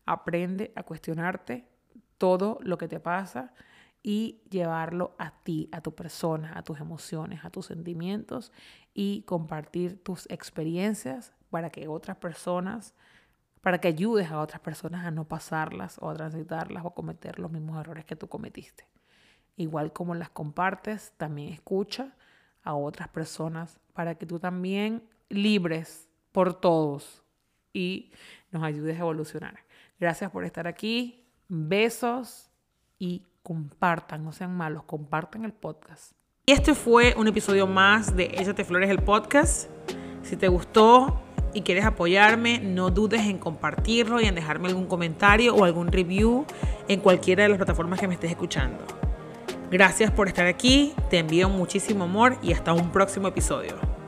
Aprende 0.05 0.71
a 0.75 0.83
cuestionarte 0.83 1.67
todo 2.17 2.59
lo 2.61 2.77
que 2.77 2.87
te 2.87 2.99
pasa 2.99 3.53
y 4.01 4.41
llevarlo 4.49 5.15
a 5.17 5.31
ti, 5.43 5.69
a 5.71 5.81
tu 5.81 5.93
persona, 5.93 6.53
a 6.55 6.63
tus 6.63 6.79
emociones, 6.79 7.43
a 7.43 7.49
tus 7.49 7.67
sentimientos 7.67 8.51
y 8.93 9.23
compartir 9.23 10.01
tus 10.03 10.29
experiencias 10.29 11.33
para 11.49 11.69
que 11.69 11.87
otras 11.87 12.17
personas, 12.17 12.93
para 13.61 13.79
que 13.79 13.87
ayudes 13.87 14.31
a 14.31 14.39
otras 14.39 14.61
personas 14.61 15.05
a 15.05 15.11
no 15.11 15.27
pasarlas 15.27 15.97
o 15.99 16.09
a 16.09 16.13
transitarlas 16.13 16.85
o 16.85 16.89
a 16.89 16.93
cometer 16.93 17.39
los 17.39 17.51
mismos 17.51 17.79
errores 17.79 18.05
que 18.05 18.15
tú 18.15 18.27
cometiste. 18.29 18.85
Igual 19.57 19.91
como 19.91 20.15
las 20.15 20.29
compartes, 20.29 21.13
también 21.17 21.51
escucha 21.51 22.15
a 22.63 22.75
otras 22.75 23.09
personas 23.09 23.79
para 23.93 24.15
que 24.15 24.25
tú 24.25 24.39
también 24.39 25.03
libres 25.29 26.09
por 26.31 26.53
todos 26.53 27.23
y 27.73 28.11
nos 28.51 28.63
ayudes 28.63 28.97
a 28.97 29.01
evolucionar. 29.01 29.59
Gracias 29.99 30.31
por 30.31 30.45
estar 30.45 30.67
aquí. 30.67 31.25
Besos 31.47 32.51
y 32.97 33.23
compartan, 33.43 34.23
no 34.23 34.31
sean 34.31 34.55
malos, 34.55 34.83
compartan 34.83 35.45
el 35.45 35.53
podcast. 35.53 36.13
Y 36.45 36.51
este 36.51 36.73
fue 36.73 37.13
un 37.17 37.27
episodio 37.27 37.67
más 37.67 38.15
de 38.15 38.25
Échate 38.25 38.63
Flores, 38.63 38.89
el 38.89 38.99
podcast. 38.99 39.69
Si 40.23 40.35
te 40.35 40.47
gustó 40.47 41.21
y 41.53 41.61
quieres 41.61 41.85
apoyarme, 41.85 42.59
no 42.59 42.89
dudes 42.89 43.21
en 43.21 43.37
compartirlo 43.37 44.21
y 44.21 44.25
en 44.25 44.35
dejarme 44.35 44.67
algún 44.67 44.87
comentario 44.87 45.55
o 45.55 45.63
algún 45.63 45.91
review 45.91 46.45
en 46.87 46.99
cualquiera 46.99 47.43
de 47.43 47.49
las 47.49 47.57
plataformas 47.57 47.99
que 47.99 48.07
me 48.07 48.15
estés 48.15 48.31
escuchando. 48.31 48.83
Gracias 49.71 50.11
por 50.11 50.27
estar 50.27 50.47
aquí, 50.47 50.93
te 51.09 51.19
envío 51.19 51.49
muchísimo 51.49 52.05
amor 52.05 52.37
y 52.41 52.53
hasta 52.53 52.73
un 52.73 52.91
próximo 52.91 53.27
episodio. 53.27 53.98